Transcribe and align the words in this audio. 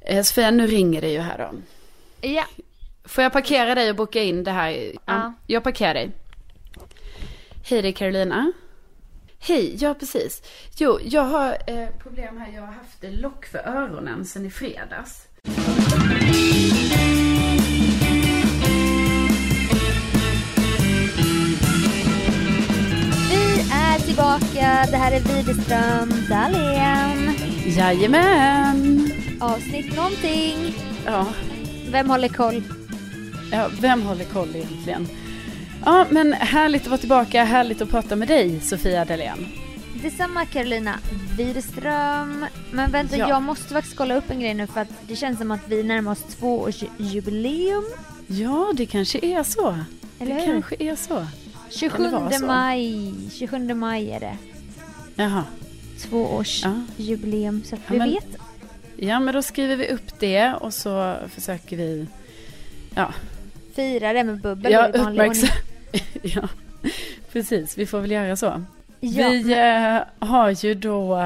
Eh, 0.00 0.22
Sofia, 0.22 0.50
nu 0.50 0.66
ringer 0.66 1.00
det 1.00 1.10
ju 1.10 1.20
här 1.20 1.38
då. 1.38 1.58
Ja. 2.28 2.44
Får 3.04 3.22
jag 3.22 3.32
parkera 3.32 3.74
dig 3.74 3.90
och 3.90 3.96
boka 3.96 4.22
in 4.22 4.44
det 4.44 4.50
här? 4.50 4.70
Ja. 4.70 5.00
Ja. 5.06 5.34
Jag 5.46 5.64
parkerar 5.64 5.94
dig. 5.94 6.10
Hej, 7.64 7.82
det 7.82 7.88
är 7.88 7.92
Carolina. 7.92 8.52
Hej, 9.38 9.76
ja 9.80 9.94
precis. 9.94 10.42
Jo, 10.76 10.98
jag 11.02 11.22
har 11.22 11.56
eh, 11.66 11.88
problem 12.02 12.38
här. 12.38 12.52
Jag 12.54 12.62
har 12.62 12.72
haft 12.72 12.98
lock 13.02 13.46
för 13.46 13.58
öronen 13.58 14.24
sedan 14.24 14.46
i 14.46 14.50
fredags. 14.50 15.28
Vi 23.30 23.70
är 23.72 23.98
tillbaka. 24.06 24.86
Det 24.90 24.96
här 24.96 25.12
är 25.12 25.20
Widerström 25.20 26.12
Dahlén. 26.28 27.34
Jajamän! 27.66 29.17
Avsnitt 29.40 29.96
någonting. 29.96 30.74
Ja, 31.06 31.26
Vem 31.90 32.10
håller 32.10 32.28
koll? 32.28 32.62
ja, 33.52 33.70
vem 33.80 34.02
håller 34.02 34.24
koll 34.24 34.48
egentligen? 34.56 35.08
Ja, 35.84 36.06
men 36.10 36.32
härligt 36.32 36.82
att 36.82 36.88
vara 36.88 36.98
tillbaka. 36.98 37.44
Härligt 37.44 37.80
att 37.82 37.90
prata 37.90 38.16
med 38.16 38.28
dig, 38.28 38.60
Sofia 38.60 39.04
Dalén. 39.04 39.46
Detsamma 40.02 40.44
Carolina 40.46 40.94
Widerström. 41.38 42.46
Men 42.72 42.90
vänta, 42.90 43.16
Ja. 43.16 43.28
jag 43.28 43.42
måste 43.42 43.68
faktiskt 43.74 43.96
kolla 43.96 44.14
upp 44.16 44.30
en 44.30 44.40
grej 44.40 44.54
nu 44.54 44.66
för 44.66 44.80
att 44.80 44.88
det 45.08 45.16
känns 45.16 45.38
som 45.38 45.50
att 45.50 45.60
vi 45.68 45.82
närmar 45.82 46.12
oss 46.12 46.22
tvåårsjubileum. 46.38 47.84
Ja, 48.26 48.72
det 48.74 48.86
kanske 48.86 49.18
är 49.26 49.42
så. 49.42 49.78
Eller 50.18 50.34
det 50.34 50.40
hur? 50.40 50.52
kanske 50.52 50.76
är 50.78 50.96
så. 50.96 51.26
27 51.70 52.02
det 52.04 52.10
vara 52.10 52.30
så? 52.30 52.46
maj. 52.46 53.14
27 53.32 53.74
maj 53.74 54.10
är 54.10 54.20
det. 54.20 54.36
Jaha. 55.16 55.44
Tvåårsjubileum 56.00 57.62
så 57.64 57.74
att 57.74 57.80
Ja, 57.86 57.92
vi 57.92 57.98
men- 57.98 58.10
vet. 58.10 58.36
Ja, 59.00 59.20
men 59.20 59.34
då 59.34 59.42
skriver 59.42 59.76
vi 59.76 59.88
upp 59.88 60.20
det 60.20 60.52
och 60.54 60.74
så 60.74 61.16
försöker 61.28 61.76
vi... 61.76 62.06
Ja, 62.94 63.12
Fira 63.74 64.12
det 64.12 64.24
med 64.24 64.40
bubbel 64.40 64.72
ja 64.72 64.88
i 64.88 64.98
vanlig 64.98 65.22
ordning. 65.28 65.42
ja, 66.22 66.48
precis. 67.32 67.78
Vi 67.78 67.86
får 67.86 68.00
väl 68.00 68.10
göra 68.10 68.36
så. 68.36 68.64
Ja, 69.00 69.28
vi 69.28 69.52
eh, 69.52 70.28
har 70.28 70.50
ju 70.64 70.74
då... 70.74 71.16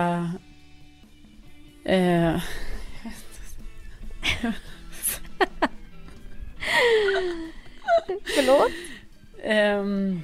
Eh, 1.85 2.37
Förlåt? 8.35 8.71
ehm, 9.45 10.21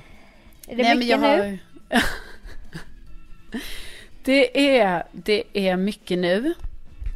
Är 0.68 0.76
det 0.76 0.82
nej, 0.82 0.88
men 0.88 0.98
mycket 0.98 1.20
nu? 1.20 1.26
har- 1.26 1.58
det, 4.24 4.78
är, 4.78 5.04
det 5.12 5.42
är 5.52 5.76
mycket 5.76 6.18
nu. 6.18 6.54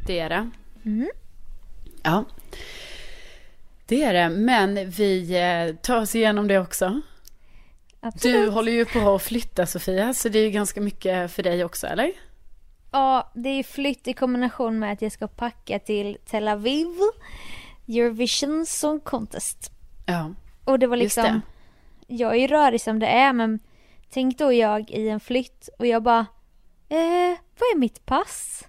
Det 0.05 0.19
är 0.19 0.29
det. 0.29 0.49
Mm. 0.85 1.09
Ja. 2.03 2.25
Det 3.85 4.03
är 4.03 4.13
det, 4.13 4.29
men 4.29 4.89
vi 4.89 5.41
eh, 5.41 5.75
tar 5.75 6.01
oss 6.01 6.15
igenom 6.15 6.47
det 6.47 6.59
också. 6.59 7.01
Absolut. 7.99 8.35
Du 8.35 8.49
håller 8.49 8.71
ju 8.71 8.85
på 8.85 9.15
att 9.15 9.21
flytta 9.21 9.65
Sofia, 9.65 10.13
så 10.13 10.29
det 10.29 10.39
är 10.39 10.43
ju 10.43 10.49
ganska 10.49 10.81
mycket 10.81 11.31
för 11.31 11.43
dig 11.43 11.63
också, 11.63 11.87
eller? 11.87 12.11
Ja, 12.91 13.31
det 13.33 13.49
är 13.49 13.63
flytt 13.63 14.07
i 14.07 14.13
kombination 14.13 14.79
med 14.79 14.93
att 14.93 15.01
jag 15.01 15.11
ska 15.11 15.27
packa 15.27 15.79
till 15.79 16.17
Tel 16.25 16.47
Aviv. 16.47 16.87
Eurovision 17.87 18.65
Song 18.65 18.99
Contest. 18.99 19.71
Ja. 20.05 20.33
Och 20.65 20.79
det 20.79 20.87
var 20.87 20.97
Just 20.97 21.17
liksom, 21.17 21.41
jag 22.07 22.31
är 22.31 22.39
ju 22.39 22.47
rörig 22.47 22.81
som 22.81 22.99
det 22.99 23.07
är 23.07 23.33
men 23.33 23.59
tänk 24.09 24.37
då 24.37 24.53
jag 24.53 24.91
i 24.91 25.09
en 25.09 25.19
flytt 25.19 25.69
och 25.79 25.85
jag 25.87 26.03
bara, 26.03 26.25
eh, 26.89 27.37
vad 27.59 27.69
är 27.73 27.77
mitt 27.77 28.05
pass? 28.05 28.63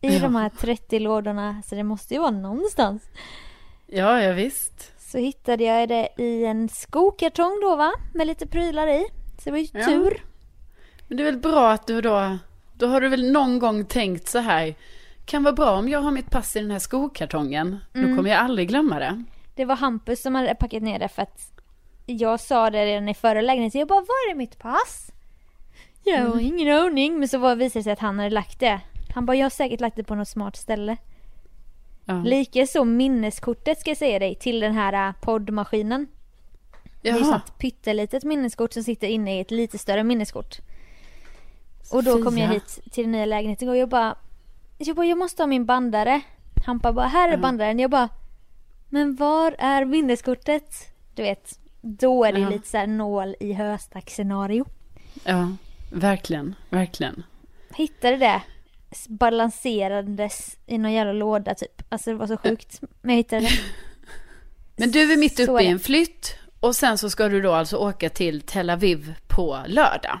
I 0.00 0.14
Ja. 0.14 0.20
de 0.20 0.34
här 0.34 0.48
30 0.48 0.98
lådorna, 0.98 1.62
så 1.66 1.74
det 1.74 1.82
måste 1.82 2.14
ju 2.14 2.20
vara 2.20 2.30
någonstans. 2.30 3.02
Ja, 3.86 4.22
ja 4.22 4.32
visst. 4.32 4.92
Så 5.10 5.18
hittade 5.18 5.64
jag 5.64 5.88
det 5.88 6.08
i 6.18 6.44
en 6.44 6.68
skokartong 6.68 7.58
då 7.62 7.76
va, 7.76 7.92
med 8.14 8.26
lite 8.26 8.46
prylar 8.46 8.88
i. 8.88 9.06
Så 9.38 9.44
det 9.44 9.50
var 9.50 9.58
ju 9.58 9.68
Ja. 9.72 9.86
tur. 9.86 10.24
Men 11.08 11.16
det 11.16 11.22
är 11.22 11.24
väl 11.24 11.38
bra 11.38 11.70
att 11.72 11.86
du 11.86 12.00
då, 12.00 12.38
då 12.74 12.86
har 12.86 13.00
du 13.00 13.08
väl 13.08 13.32
någon 13.32 13.58
gång 13.58 13.84
tänkt 13.84 14.28
så 14.28 14.38
här, 14.38 14.74
kan 15.24 15.42
vara 15.42 15.52
bra 15.54 15.78
om 15.78 15.88
jag 15.88 16.00
har 16.00 16.10
mitt 16.10 16.30
pass 16.30 16.56
i 16.56 16.60
den 16.60 16.70
här 16.70 16.78
skokartongen. 16.78 17.78
Då 17.92 18.02
kommer 18.02 18.30
jag 18.30 18.38
aldrig 18.38 18.68
glömma 18.68 18.98
det. 18.98 19.24
Det 19.54 19.64
var 19.64 19.76
Hampus 19.76 20.22
som 20.22 20.34
hade 20.34 20.54
packat 20.54 20.82
ner 20.82 20.98
det 20.98 21.08
för 21.08 21.22
att 21.22 21.52
jag 22.06 22.40
sa 22.40 22.70
det 22.70 22.86
redan 22.86 23.08
i 23.08 23.14
förra 23.14 23.40
lägenheten. 23.40 23.78
Jag 23.78 23.88
bara, 23.88 24.00
var 24.00 24.30
är 24.30 24.34
mitt 24.34 24.58
pass? 24.58 25.10
Jag 26.04 26.18
har 26.18 26.26
Mm. 26.26 26.40
ingen 26.40 26.78
aning. 26.78 27.18
Men 27.18 27.28
så 27.28 27.38
var, 27.38 27.56
visade 27.56 27.78
det 27.80 27.84
sig 27.84 27.92
att 27.92 27.98
han 27.98 28.18
hade 28.18 28.30
lagt 28.30 28.60
det. 28.60 28.80
Han 29.14 29.26
bara, 29.26 29.36
jag 29.36 29.44
har 29.44 29.50
säkert 29.50 29.80
lagt 29.80 29.96
det 29.96 30.04
på 30.04 30.14
något 30.14 30.28
smart 30.28 30.56
ställe. 30.56 30.96
Ja. 32.04 32.22
Likaså 32.22 32.84
minneskortet 32.84 33.80
ska 33.80 33.90
jag 33.90 33.96
säga 33.98 34.18
dig 34.18 34.34
till 34.34 34.60
den 34.60 34.72
här 34.74 35.08
äh, 35.08 35.14
poddmaskinen. 35.20 36.06
Det 37.02 37.08
är 37.08 37.12
Jaha. 37.18 37.24
sånt 37.24 37.58
pyttelitet 37.58 38.24
minneskort 38.24 38.72
som 38.72 38.82
sitter 38.82 39.06
inne 39.08 39.36
i 39.36 39.40
ett 39.40 39.50
lite 39.50 39.78
större 39.78 40.04
minneskort. 40.04 40.58
Och 41.92 42.04
då 42.04 42.22
kom 42.24 42.38
jag 42.38 42.48
hit 42.48 42.78
till 42.92 43.04
den 43.04 43.12
nya 43.12 43.24
lägenheten 43.26 43.68
och 43.68 43.76
jag 43.76 43.88
bara, 43.88 44.14
jag 44.78 44.96
bara, 44.96 45.06
jag 45.06 45.18
måste 45.18 45.42
ha 45.42 45.46
min 45.46 45.66
bandare. 45.66 46.20
Hampa 46.66 46.92
bara, 46.92 47.06
här 47.06 47.28
är 47.28 47.32
Ja. 47.32 47.38
bandaren. 47.38 47.78
Jag 47.78 47.90
bara, 47.90 48.08
men 48.88 49.16
var 49.16 49.54
är 49.58 49.84
minneskortet? 49.84 50.74
Du 51.14 51.22
vet, 51.22 51.58
då 51.80 52.24
är 52.24 52.32
det 52.32 52.40
Ja. 52.40 52.48
lite 52.48 52.68
så 52.68 52.76
här 52.76 52.86
nål 52.86 53.34
i 53.40 53.52
höstack 53.52 54.10
scenario. 54.10 54.64
Ja, 55.24 55.52
verkligen, 55.92 56.54
verkligen. 56.70 57.22
Hittade 57.74 58.16
det 58.16 58.42
s- 58.90 59.08
balanserandes 59.08 60.56
i 60.66 60.78
någon 60.78 60.92
jävla 60.92 61.12
låda 61.12 61.54
typ. 61.54 61.82
Alltså 61.88 62.10
det 62.10 62.16
var 62.16 62.26
så 62.26 62.36
sjukt. 62.36 62.80
Men 63.02 63.10
jag 63.10 63.16
hittade 63.16 63.42
det. 63.42 63.50
Men 64.76 64.90
du 64.90 65.12
är 65.12 65.16
mitt 65.16 65.40
uppe 65.40 65.62
i 65.62 65.66
en 65.66 65.78
flytt 65.80 66.36
och 66.60 66.76
sen 66.76 66.98
så 66.98 67.10
ska 67.10 67.28
du 67.28 67.40
då 67.40 67.52
alltså 67.52 67.76
åka 67.76 68.08
till 68.10 68.40
Tel 68.40 68.70
Aviv 68.70 69.14
på 69.28 69.58
lördag. 69.66 70.18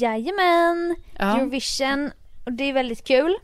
Jajamän! 0.00 0.96
Ja. 1.18 1.36
Eurovision. 1.38 2.10
Och 2.44 2.52
det 2.52 2.64
är 2.64 2.72
väldigt 2.72 3.04
kul. 3.04 3.36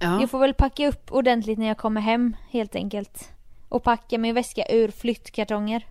Ja, 0.00 0.20
Jag 0.20 0.30
får 0.30 0.38
väl 0.38 0.54
packa 0.54 0.88
upp 0.88 1.12
ordentligt 1.12 1.58
när 1.58 1.66
jag 1.66 1.78
kommer 1.78 2.00
hem 2.00 2.36
helt 2.50 2.74
enkelt. 2.74 3.28
Och 3.68 3.82
packa 3.82 4.18
min 4.18 4.34
väska 4.34 4.64
ur 4.70 4.88
flyttkartonger. 4.90 5.86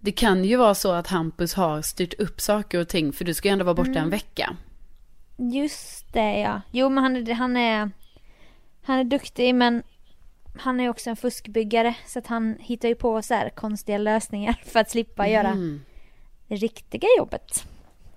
det 0.00 0.12
kan 0.12 0.44
ju 0.44 0.56
vara 0.56 0.74
så 0.74 0.92
att 0.92 1.06
Hampus 1.06 1.54
har 1.54 1.82
styrt 1.82 2.14
upp 2.14 2.40
saker 2.40 2.80
och 2.80 2.88
ting 2.88 3.12
för 3.12 3.24
du 3.24 3.34
ska 3.34 3.48
ju 3.48 3.52
ändå 3.52 3.64
vara 3.64 3.74
borta 3.74 3.90
Mm. 3.90 4.02
en 4.02 4.10
vecka. 4.10 4.56
Just 5.36 6.12
det 6.12 6.38
ja. 6.38 6.60
Jo 6.70 6.88
men 6.88 7.04
han 7.04 7.16
är, 7.16 7.34
han 7.34 7.56
är, 7.56 7.90
han 8.82 8.98
är 8.98 9.04
duktig 9.04 9.54
men 9.54 9.82
han 10.58 10.80
är 10.80 10.88
också 10.88 11.10
en 11.10 11.16
fuskbyggare 11.16 11.94
så 12.06 12.18
att 12.18 12.26
han 12.26 12.56
hittar 12.60 12.88
ju 12.88 12.94
på 12.94 13.22
så 13.22 13.34
här 13.34 13.50
konstiga 13.50 13.98
lösningar 13.98 14.62
för 14.66 14.80
att 14.80 14.90
slippa 14.90 15.28
göra 15.28 15.48
Mm. 15.48 15.80
det 16.48 16.56
riktiga 16.56 17.08
jobbet. 17.18 17.66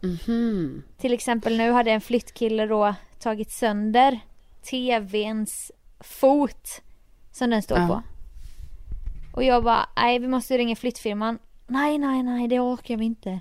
Mhm. 0.02 0.84
Till 0.98 1.14
exempel 1.14 1.58
nu 1.58 1.72
hade 1.72 1.92
en 1.92 2.02
flyttkille 2.02 2.66
då 2.66 2.96
tagit 3.20 3.52
sönder 3.52 4.20
tvns 4.70 5.72
fot 6.00 6.82
som 7.32 7.50
den 7.50 7.62
står 7.62 7.78
Ja. 7.78 7.88
på. 7.88 8.02
Och 9.34 9.44
jag 9.44 9.64
bara, 9.64 9.90
nej 9.96 10.20
vi 10.20 10.28
måste 10.28 10.58
ringa 10.58 10.76
flyttfirman. 10.76 11.40
Nej, 11.68 11.98
nej, 11.98 12.24
nej, 12.24 12.48
det 12.48 12.60
orkar 12.60 12.98
vi 12.98 13.06
inte. 13.06 13.40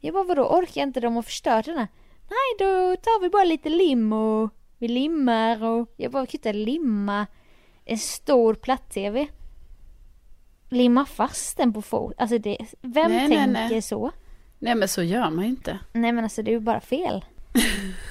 Jag 0.00 0.14
bara, 0.14 0.24
vadå 0.24 0.42
orkar 0.48 0.82
inte 0.82 1.00
de 1.00 1.14
har 1.16 1.22
förstört 1.22 1.64
den 1.64 1.78
här? 1.78 1.88
Nej, 2.28 2.56
då 2.58 2.96
tar 2.96 3.20
vi 3.22 3.28
bara 3.30 3.44
lite 3.44 3.68
lim 3.68 4.12
och 4.12 4.50
vi 4.78 4.88
limmar 4.88 5.64
och 5.64 5.94
jag 5.96 6.12
bara, 6.12 6.26
kan 6.26 6.32
inte 6.38 6.52
limma 6.52 7.26
en 7.84 7.98
stor 7.98 8.54
platt-tv. 8.54 9.26
Limma 10.70 11.04
fast 11.06 11.56
den 11.56 11.72
på 11.72 11.82
fot. 11.82 12.14
Alltså 12.18 12.38
det, 12.38 12.58
vem 12.80 13.10
Nej, 13.12 13.28
nej, 13.28 13.36
tänker 13.36 13.52
nej. 13.70 13.82
så? 13.82 14.10
Nej 14.58 14.74
men 14.74 14.88
så 14.88 15.02
gör 15.02 15.30
man 15.30 15.44
ju 15.44 15.50
inte. 15.50 15.78
Nej 15.92 16.12
men 16.12 16.24
alltså 16.24 16.42
det 16.42 16.50
är 16.50 16.52
ju 16.52 16.60
bara 16.60 16.80
fel. 16.80 17.24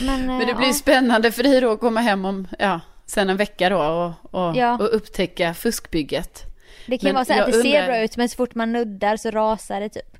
men, 0.00 0.26
Men 0.26 0.38
det 0.38 0.50
eh, 0.50 0.56
blir 0.56 0.66
ja. 0.66 0.72
spännande 0.72 1.32
för 1.32 1.42
dig 1.42 1.60
då 1.60 1.70
att 1.72 1.80
komma 1.80 2.00
hem 2.00 2.24
om, 2.24 2.48
ja, 2.58 2.80
sen 3.06 3.30
en 3.30 3.36
vecka 3.36 3.68
då 3.68 3.78
och, 3.78 4.34
och, 4.48 4.56
Ja. 4.56 4.74
och 4.78 4.94
upptäcka 4.96 5.54
fuskbygget. 5.54 6.42
Det 6.86 6.98
kan 6.98 7.08
men 7.08 7.14
vara 7.14 7.24
så 7.24 7.32
att 7.32 7.46
det 7.46 7.52
ser 7.52 7.58
undrar- 7.64 7.86
bra 7.86 7.98
ut 8.02 8.16
men 8.16 8.28
så 8.28 8.36
fort 8.36 8.54
man 8.54 8.72
nuddar 8.72 9.16
så 9.16 9.30
rasar 9.30 9.80
det 9.80 9.88
typ. 9.88 10.16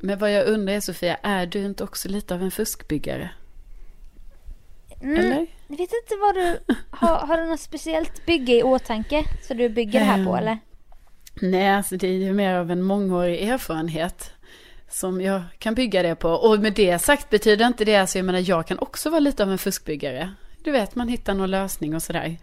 Men 0.00 0.18
vad 0.18 0.32
jag 0.32 0.46
undrar 0.46 0.74
är 0.74 0.80
Sofia, 0.80 1.16
är 1.22 1.46
du 1.46 1.64
inte 1.64 1.84
också 1.84 2.08
lite 2.08 2.34
av 2.34 2.42
en 2.42 2.50
fuskbyggare? 2.50 3.30
Mm, 5.02 5.16
Eller? 5.18 5.46
Jag 5.68 5.76
vet 5.76 5.80
inte 5.80 6.16
vad 6.20 6.34
du, 6.34 6.58
har, 6.90 7.26
har 7.26 7.36
du 7.36 7.46
något 7.46 7.60
speciellt 7.60 8.26
bygge 8.26 8.52
i 8.52 8.62
åtanke? 8.62 9.24
Så 9.42 9.54
du 9.54 9.68
bygger 9.68 10.00
det 10.00 10.06
här 10.06 10.24
på 10.24 10.30
Ehm, 10.30 10.42
eller? 10.42 10.58
Nej, 11.42 11.70
alltså 11.70 11.96
det 11.96 12.08
är 12.08 12.12
ju 12.12 12.32
mer 12.32 12.54
av 12.54 12.70
en 12.70 12.82
mångårig 12.82 13.48
erfarenhet 13.48 14.32
som 14.88 15.20
jag 15.20 15.42
kan 15.58 15.74
bygga 15.74 16.02
det 16.02 16.14
på. 16.14 16.28
Och 16.28 16.60
med 16.60 16.72
det 16.72 16.98
sagt 16.98 17.30
betyder 17.30 17.66
inte 17.66 17.84
det, 17.84 17.96
alltså 17.96 18.18
jag 18.18 18.24
menar 18.24 18.48
jag 18.48 18.66
kan 18.66 18.78
också 18.78 19.10
vara 19.10 19.20
lite 19.20 19.42
av 19.42 19.52
en 19.52 19.58
fuskbyggare. 19.58 20.30
Du 20.64 20.70
vet, 20.70 20.94
man 20.94 21.08
hittar 21.08 21.34
någon 21.34 21.50
lösning 21.50 21.94
och 21.94 22.02
sådär. 22.02 22.36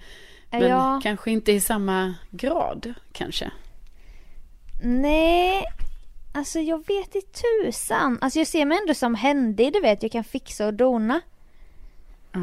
Men 0.52 0.62
ja, 0.62 1.00
kanske 1.04 1.32
inte 1.32 1.52
i 1.52 1.62
samma 1.62 2.14
grad, 2.32 2.94
kanske. 3.12 3.52
nej. 4.84 5.64
Alltså 6.38 6.60
jag 6.60 6.88
vet 6.88 7.16
i 7.16 7.22
tusan. 7.22 8.18
Alltså 8.22 8.40
jag 8.40 8.48
ser 8.48 8.66
mig 8.66 8.78
ändå 8.82 8.94
som 8.94 9.16
händig 9.16 9.74
du 9.74 9.80
vet. 9.80 10.04
Jag 10.04 10.12
kan 10.12 10.24
fixa 10.24 10.66
och 10.68 10.74
dona. 10.74 11.22
Ja. 12.32 12.40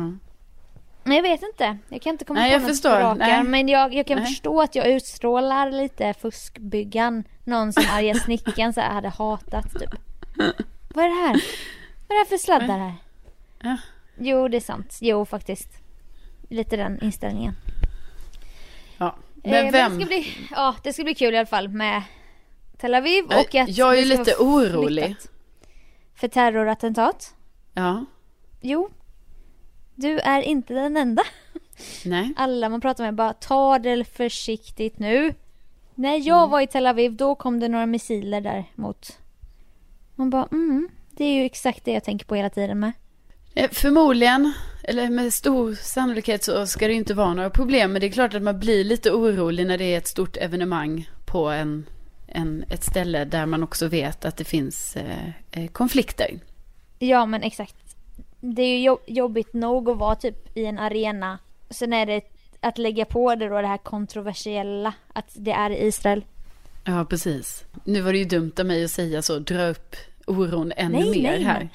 Men 1.04 1.16
jag 1.16 1.22
vet 1.22 1.42
inte. 1.42 1.78
Jag 1.88 2.02
kan 2.02 2.12
inte 2.12 2.24
komma 2.24 2.40
Nej, 2.40 2.50
på 2.50 2.54
jag 2.54 2.62
något 2.62 2.70
förstår. 2.70 2.90
på 2.90 2.96
rak 2.96 3.18
Nej. 3.18 3.42
Men 3.44 3.68
jag, 3.68 3.94
jag 3.94 4.06
kan 4.06 4.18
Nej. 4.18 4.26
förstå 4.26 4.60
att 4.60 4.74
jag 4.74 4.86
utstrålar 4.86 5.70
lite 5.70 6.14
fuskbyggan. 6.14 7.24
Någon 7.44 7.72
som 7.72 7.84
arga 7.90 8.14
snickaren 8.24 8.72
så 8.72 8.80
hade 8.80 9.08
hatat 9.08 9.72
typ. 9.72 9.90
Vad 10.94 11.04
är 11.04 11.08
det 11.08 11.26
här? 11.28 11.42
Vad 12.08 12.10
är 12.10 12.14
det 12.14 12.14
här 12.18 12.24
för 12.24 12.36
sladdar 12.36 12.78
här? 12.78 12.94
Ja. 13.62 13.76
Jo, 14.18 14.48
det 14.48 14.56
är 14.56 14.60
sant. 14.60 14.98
Jo, 15.00 15.24
faktiskt. 15.24 15.68
Lite 16.48 16.76
den 16.76 17.04
inställningen. 17.04 17.54
Ja. 18.98 19.16
Eh, 19.44 19.50
Men 19.50 19.72
vem? 19.72 19.98
det 19.98 20.04
ska 20.04 20.06
bli, 20.06 20.48
ja, 20.50 20.74
det 20.82 20.92
ska 20.92 21.04
bli 21.04 21.14
kul 21.14 21.34
i 21.34 21.36
alla 21.36 21.46
fall 21.46 21.68
med 21.68 22.02
Tel 22.84 22.94
Aviv 22.94 23.24
Jag- 23.30 23.40
och 23.40 23.54
att 23.54 23.76
jag 23.78 23.98
är 23.98 24.04
lite 24.04 24.34
orolig. 24.38 25.16
För 26.14 26.28
terrorattentat? 26.28 27.34
Ja. 27.74 28.04
Jo. 28.60 28.88
Du 29.94 30.18
är 30.18 30.42
inte 30.42 30.74
den 30.74 30.96
enda. 30.96 31.22
Nej. 32.04 32.32
Alla 32.36 32.68
man 32.68 32.80
pratar 32.80 33.04
med 33.04 33.14
bara 33.14 33.32
ta 33.32 33.78
det 33.78 34.04
försiktigt 34.04 34.98
nu. 34.98 35.34
När 35.94 36.16
jag 36.28 36.38
Mm. 36.38 36.50
var 36.50 36.60
i 36.60 36.66
Tel 36.66 36.86
Aviv 36.86 37.16
då 37.16 37.34
kom 37.34 37.60
det 37.60 37.68
några 37.68 37.86
missiler 37.86 38.40
där 38.40 38.64
mot. 38.74 39.18
Man 40.14 40.30
bara 40.30 40.48
mm, 40.52 40.88
det 41.10 41.24
är 41.24 41.34
ju 41.34 41.44
exakt 41.44 41.84
det 41.84 41.92
jag 41.92 42.04
tänker 42.04 42.26
på 42.26 42.34
hela 42.34 42.50
tiden 42.50 42.80
med. 42.80 42.92
Eh, 43.54 43.70
Förmodligen, 43.70 44.52
eller 44.82 45.10
med 45.10 45.34
stor 45.34 45.74
sannolikhet 45.74 46.44
så 46.44 46.66
ska 46.66 46.86
det 46.88 46.94
inte 46.94 47.14
vara 47.14 47.34
några 47.34 47.50
problem. 47.50 47.92
Men 47.92 48.00
det 48.00 48.06
är 48.06 48.10
klart 48.12 48.34
att 48.34 48.42
man 48.42 48.58
blir 48.60 48.84
lite 48.84 49.10
orolig 49.12 49.66
när 49.66 49.78
det 49.78 49.84
är 49.94 49.98
ett 49.98 50.08
stort 50.08 50.36
evenemang 50.36 51.10
på 51.26 51.48
en, 51.48 51.86
en, 52.26 52.64
ett 52.70 52.84
ställe 52.84 53.24
där 53.24 53.46
man 53.46 53.62
också 53.62 53.88
vet 53.88 54.24
att 54.24 54.36
det 54.36 54.44
finns 54.44 54.96
eh, 54.96 55.28
eh, 55.50 55.66
konflikter. 55.66 56.38
Ja 56.98 57.26
men 57.26 57.42
exakt. 57.42 57.76
Det 58.40 58.62
är 58.62 58.76
ju 58.78 58.82
jobb- 58.84 59.02
jobbigt 59.06 59.52
nog 59.52 59.88
att 59.90 59.96
vara 59.96 60.14
typ 60.14 60.56
i 60.56 60.66
en 60.66 60.78
arena. 60.78 61.38
Sen 61.70 61.92
är 61.92 62.06
det 62.06 62.20
att 62.60 62.78
lägga 62.78 63.04
på 63.04 63.34
det 63.34 63.48
då 63.48 63.60
det 63.60 63.66
här 63.66 63.78
kontroversiella. 63.78 64.94
Att 65.12 65.30
det 65.34 65.50
är 65.52 65.70
i 65.70 65.86
Israel. 65.86 66.24
Ja, 66.84 67.04
precis. 67.04 67.64
Nu 67.84 68.00
var 68.00 68.12
det 68.12 68.18
ju 68.18 68.24
dumt 68.24 68.52
av 68.58 68.66
mig 68.66 68.84
att 68.84 68.90
säga 68.90 69.22
så, 69.22 69.38
dra 69.38 69.66
upp 69.66 69.96
oron 70.26 70.72
ännu 70.76 70.98
Nej, 70.98 71.22
mer 71.22 71.30
nej, 71.30 71.42
här. 71.42 71.68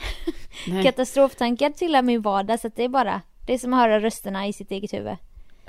Nej. 0.68 0.84
Katastroftankar 0.84 1.69
tillhör 1.69 2.02
min 2.02 2.22
vardag 2.22 2.60
så 2.60 2.69
det 2.75 2.84
är 2.84 2.90
bara. 2.90 3.22
Det 3.45 3.54
är 3.54 3.57
som 3.57 3.74
att 3.74 3.80
höra 3.80 4.00
rösterna 4.00 4.48
i 4.48 4.54
sitt 4.54 4.72
eget 4.72 4.94
huvud. 4.94 5.16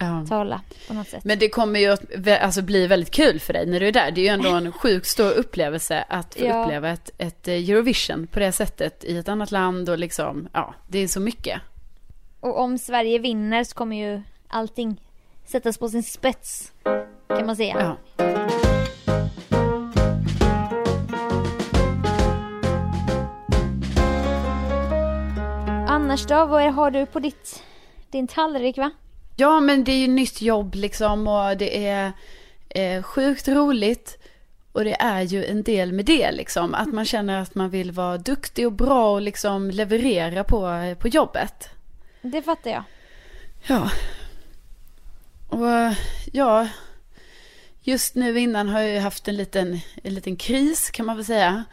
Ja. 0.03 0.27
Tala 0.29 0.61
på 0.89 0.95
något 0.95 1.09
sätt. 1.09 1.25
Men 1.25 1.39
det 1.39 1.49
kommer 1.49 1.81
ju 1.81 1.87
att 1.87 2.29
alltså, 2.43 2.63
bli 2.63 2.87
väldigt 2.87 3.11
kul 3.11 3.41
för 3.41 3.53
dig 3.53 3.67
när 3.67 3.81
du 3.81 3.89
är 3.89 3.93
där. 3.93 4.11
Det 4.11 4.21
är 4.21 4.23
ju 4.23 4.29
ändå 4.29 4.49
en 4.51 4.73
sjukt 4.83 5.07
stor 5.07 5.31
upplevelse 5.33 6.05
att 6.09 6.35
få 6.35 6.45
Ja. 6.45 6.63
uppleva 6.65 6.89
ett, 6.91 7.11
ett 7.19 7.49
eh, 7.49 7.55
Eurovision 7.55 8.27
på 8.27 8.41
det 8.41 8.53
sättet 8.53 9.05
i 9.05 9.19
ett 9.19 9.29
annat 9.29 9.51
land 9.51 9.89
och 9.89 9.99
liksom, 9.99 10.49
ja, 10.53 10.75
det 10.89 10.99
är 10.99 11.09
så 11.09 11.21
mycket. 11.21 11.61
Och 12.41 12.61
om 12.61 12.79
Sverige 12.79 13.19
vinner 13.19 13.65
så 13.65 13.75
kommer 13.75 13.97
ju 13.97 14.23
allting 14.49 15.01
sättas 15.47 15.79
på 15.79 15.89
sin 15.89 16.03
spets. 16.03 16.73
Kan 17.29 17.47
man 17.47 17.57
säga. 17.57 17.97
Ja. 18.19 18.25
Annars 25.89 26.27
då, 26.27 26.47
vad 26.47 26.73
har 26.75 26.91
du 26.91 27.07
på 27.07 27.19
ditt, 27.21 27.63
din 28.11 28.27
tallrik 28.27 28.79
va? 28.79 28.91
Ja, 29.41 29.61
men 29.61 29.85
det 29.85 29.93
är 29.93 29.99
ju 29.99 30.09
nytt 30.09 30.43
jobb 30.43 30.75
liksom 30.75 31.29
och 31.29 31.57
det 31.57 31.87
är 31.87 32.13
eh, 32.69 33.03
sjukt 33.03 33.49
roligt. 33.49 34.17
Och 34.73 34.85
det 34.85 34.95
är 35.01 35.23
ju 35.23 35.45
en 35.45 35.63
del 35.63 35.93
med 35.93 36.05
det 36.05 36.33
liksom, 36.33 36.75
att 36.75 36.93
man 36.93 37.05
känner 37.05 37.43
att 37.43 37.55
man 37.55 37.71
vill 37.71 37.93
vara 37.93 38.19
duktig 38.19 38.67
och 38.67 38.73
bra 38.73 39.13
och 39.13 39.21
liksom 39.21 39.71
leverera 39.71 40.45
på, 40.45 40.95
på 40.99 41.09
jobbet. 41.09 41.69
Det 42.23 42.43
fattar 42.43 42.71
jag. 42.71 42.83
Ja. 43.67 43.91
Och 45.49 45.95
ja, 46.33 46.69
just 47.83 48.15
nu 48.15 48.39
innan 48.41 48.69
har 48.69 48.81
jag 48.81 48.91
ju 48.91 48.99
haft 48.99 49.29
en 49.29 49.37
liten, 49.37 49.81
en 50.03 50.15
liten 50.15 50.37
kris 50.37 50.91
kan 50.91 51.07
man 51.07 51.17
väl 51.17 51.25
säga. 51.25 51.65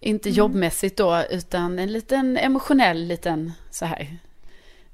Inte 0.00 0.30
jobbmässigt 0.30 0.96
då, 0.96 1.22
utan 1.30 1.78
en 1.78 1.92
liten 1.92 2.36
emotionell 2.36 3.04
liten 3.04 3.52
så 3.70 3.84
här. 3.84 4.18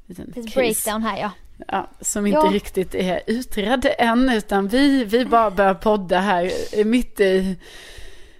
Liten 0.06 0.26
Lite 0.26 0.40
kris. 0.40 0.54
breakdown 0.54 1.02
här 1.02 1.18
ja. 1.18 1.30
Ja, 1.66 1.90
som 2.00 2.26
inte 2.26 2.38
Ja. 2.38 2.50
riktigt 2.52 2.94
är 2.94 3.20
utredd 3.26 3.86
än, 3.98 4.28
utan 4.28 4.68
vi, 4.68 5.04
vi 5.04 5.24
bara 5.24 5.50
börjar 5.50 5.74
podda 5.74 6.18
här 6.20 6.50
mitt 6.84 7.20
i, 7.20 7.56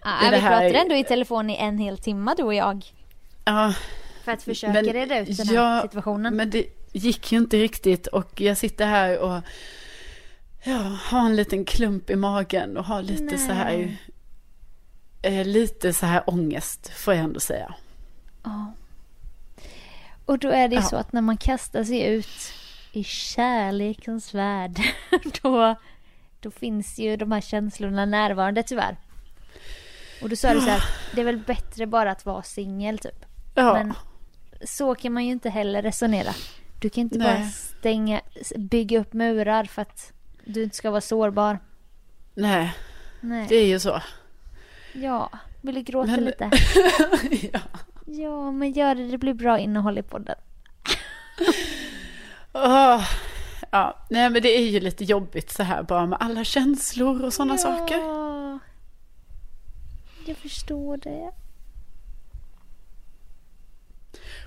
Ah, 0.00 0.25
Det 0.25 0.31
vi 0.31 0.37
här- 0.37 0.50
pratade 0.61 0.79
ändå 0.79 0.94
i 0.94 1.05
telefon 1.05 1.50
i 1.50 1.56
en 1.56 1.79
hel 1.79 1.99
timme 1.99 2.35
du 2.37 2.43
och 2.43 2.55
jag. 2.55 2.85
ja, 3.44 3.75
För 4.25 4.32
att 4.32 4.43
försöka 4.43 4.73
Men- 4.73 4.85
reda 4.85 5.19
ut 5.19 5.37
den 5.37 5.49
här 5.49 5.55
ja, 5.55 5.82
situationen. 5.82 6.37
Men 6.37 6.50
det 6.50 6.65
gick 6.93 7.32
ju 7.32 7.38
inte 7.38 7.56
riktigt 7.56 8.06
och 8.06 8.41
jag 8.41 8.56
sitter 8.56 8.87
här 8.87 9.19
och 9.19 9.41
ja, 10.64 10.99
har 11.05 11.21
en 11.26 11.37
liten 11.37 11.64
klump 11.64 12.11
i 12.11 12.17
magen 12.17 12.76
och 12.76 12.85
har 12.85 13.03
lite 13.03 13.38
så 13.38 13.53
här 13.53 13.76
Nej. 13.76 13.99
eh, 15.41 15.47
lite 15.47 15.93
så 15.93 16.06
här 16.06 16.23
ångest 16.26 16.88
får 16.97 17.14
jag 17.14 17.25
ändå 17.25 17.41
säga. 17.41 17.75
Ja. 18.44 18.73
Och 20.25 20.38
då 20.38 20.49
är 20.49 20.69
det 20.69 20.75
ju 20.75 20.81
Ja. 20.81 20.87
så 20.88 20.97
att 20.97 21.12
när 21.12 21.23
man 21.23 21.37
kastar 21.37 21.85
sig 21.85 22.03
ut 22.06 22.53
i 22.93 23.05
kärlekens 23.05 24.35
värld 24.35 24.81
då, 25.43 25.75
då 26.40 26.50
finns 26.50 26.99
ju 26.99 27.17
de 27.17 27.32
här 27.32 27.40
känslorna 27.40 28.05
närvarande 28.05 28.62
tyvärr. 28.62 28.96
Och 30.23 30.29
då 30.29 30.37
sa 30.37 30.55
du 30.55 30.61
så 30.61 30.67
här, 30.70 30.85
det 31.14 31.20
är 31.20 31.25
väl 31.25 31.38
bättre 31.38 31.87
bara 31.87 32.11
att 32.11 32.26
vara 32.26 32.43
singel 32.43 32.99
typ. 32.99 33.25
Ja, 33.55 33.73
Men 33.73 33.94
så 34.67 34.94
kan 34.94 35.12
man 35.12 35.25
ju 35.25 35.31
inte 35.32 35.50
heller 35.50 35.82
resonera. 35.82 36.35
Du 36.81 36.90
kan 36.90 37.00
inte 37.00 37.19
bara 37.19 37.38
Nej. 37.38 37.49
stänga, 37.52 38.20
bygga 38.56 39.00
upp 39.00 39.12
murar 39.12 39.64
för 39.64 39.82
att 39.82 40.12
du 40.44 40.62
inte 40.62 40.76
ska 40.76 40.90
vara 40.90 41.00
sårbar. 41.00 41.58
nej, 42.35 42.75
Nej. 43.20 43.46
det 43.49 43.56
är 43.56 43.67
ju 43.67 43.79
så. 43.81 44.02
Ja, 44.93 45.31
vill 45.61 45.75
du 45.75 45.82
gråta 45.82 46.11
Men- 46.11 46.25
lite? 46.25 46.50
ja. 47.52 47.61
Ja, 48.06 48.50
men 48.50 48.73
gör 48.73 48.94
det. 48.94 49.06
Det 49.11 49.19
blir 49.19 49.35
bra 49.35 49.58
innehåll 49.58 49.99
i 49.99 50.02
podden. 50.02 50.37
Åh, 52.53 53.09
ja, 53.71 54.06
nej 54.11 54.31
men 54.31 54.43
det 54.43 54.59
är 54.59 54.67
ju 54.67 54.81
lite 54.81 55.05
jobbigt 55.05 55.50
så 55.50 55.62
här 55.62 55.83
bara 55.83 56.06
med 56.06 56.19
alla 56.21 56.45
känslor 56.45 57.25
och 57.25 57.33
sådana 57.33 57.59
saker. 57.59 57.99
Ja. 57.99 58.59
Jag 60.27 60.37
förstår 60.37 60.97
det. 60.97 61.33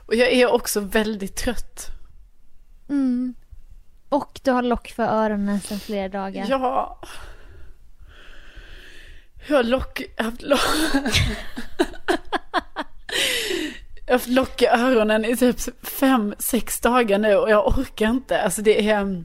Och 0.08 0.16
jag 0.16 0.32
är 0.34 0.52
också 0.52 0.80
väldigt 0.80 1.36
trött. 1.36 1.88
Mm. 2.90 3.34
Och 4.10 4.40
du 4.44 4.52
har 4.52 4.62
lock 4.62 4.88
för 4.88 5.04
öronen 5.04 5.62
sedan 5.62 5.80
flera 5.80 6.10
dagar. 6.10 6.46
Ja. 6.50 7.00
Jag 9.48 9.56
har 9.58 9.64
lock... 9.64 10.02
Haft 10.18 10.42
lock... 10.42 10.60
jag 14.12 14.16
har 14.16 14.20
haft 14.20 14.30
lock 14.30 14.62
i 14.62 14.68
öronen 14.68 15.26
i 15.26 15.38
typ 15.38 15.88
fem, 15.88 16.36
sex 16.40 16.80
dagar 16.80 17.18
nu 17.18 17.36
och 17.36 17.50
jag 17.50 17.68
orkar 17.68 18.10
inte. 18.10 18.42
Alltså 18.42 18.62
det 18.62 18.90
är... 18.90 19.24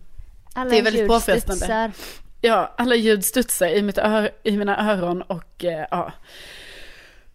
Alla 0.55 0.71
det 0.71 0.79
är 0.79 0.83
väldigt 0.83 1.09
påfrestande. 1.09 1.57
studsar. 1.57 1.93
Ja, 2.41 2.75
alla 2.79 2.95
ljud 2.95 3.25
studsar 3.25 3.67
i, 3.69 3.83
mitt 3.83 3.99
ör, 3.99 4.31
i 4.43 4.57
mina 4.57 4.93
öron 4.93 5.23
och 5.23 5.65
eh, 5.65 5.87
ja. 5.91 6.13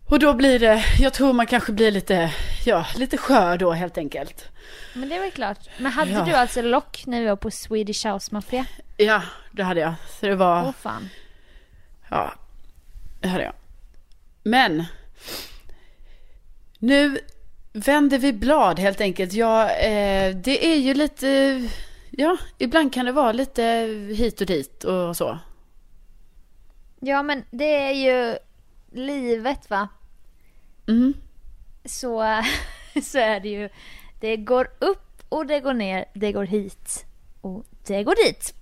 Och 0.05 0.19
då 0.19 0.33
blir 0.33 0.59
det, 0.59 0.83
jag 0.99 1.13
tror 1.13 1.33
man 1.33 1.45
kanske 1.47 1.71
blir 1.71 1.91
lite, 1.91 2.33
ja, 2.65 2.85
lite 2.95 3.17
skör 3.17 3.57
då 3.57 3.71
helt 3.71 3.97
enkelt. 3.97 4.45
Men 4.93 5.09
det 5.09 5.15
är 5.15 5.19
väl 5.19 5.31
klart. 5.31 5.59
Men 5.77 5.91
hade 5.91 6.11
Ja. 6.11 6.25
du 6.25 6.31
alltså 6.33 6.61
lock 6.61 7.03
när 7.05 7.19
vi 7.21 7.25
var 7.27 7.35
på 7.35 7.51
Swedish 7.51 8.05
House 8.07 8.33
Mafia? 8.33 8.65
Ja, 8.97 9.21
det 9.51 9.63
hade 9.63 9.79
jag. 9.81 9.93
Så 10.19 10.25
det 10.25 10.35
var... 10.35 10.63
Åh 10.63 10.71
fan. 10.81 11.09
Ja, 12.09 12.33
det 13.21 13.27
hade 13.27 13.43
jag. 13.43 13.53
Men 14.43 14.83
nu 16.79 17.19
vänder 17.73 18.17
vi 18.17 18.33
blad 18.33 18.79
helt 18.79 19.01
enkelt. 19.01 19.33
Ja, 19.33 19.69
eh, 19.69 20.35
det 20.35 20.65
är 20.65 20.75
ju 20.75 20.93
lite, 20.93 21.61
ja, 22.11 22.37
ibland 22.57 22.93
kan 22.93 23.05
det 23.05 23.11
vara 23.11 23.31
lite 23.31 23.63
hit 24.17 24.41
och 24.41 24.47
dit 24.47 24.83
och 24.83 25.17
så. 25.17 25.39
Ja 26.99 27.23
men 27.23 27.43
det 27.51 27.75
är 27.75 27.91
ju 27.91 28.37
livet 28.91 29.69
va. 29.69 29.87
Mm. 30.87 31.13
Så, 31.85 32.41
så 33.03 33.17
är 33.17 33.39
det 33.39 33.49
ju. 33.49 33.69
Det 34.19 34.37
går 34.37 34.71
upp 34.79 35.23
och 35.29 35.45
det 35.45 35.59
går 35.59 35.73
ner. 35.73 36.05
Det 36.13 36.31
går 36.31 36.43
hit. 36.43 37.05
Och 37.41 37.65
det 37.87 38.03
går 38.03 38.15
dit. 38.25 38.53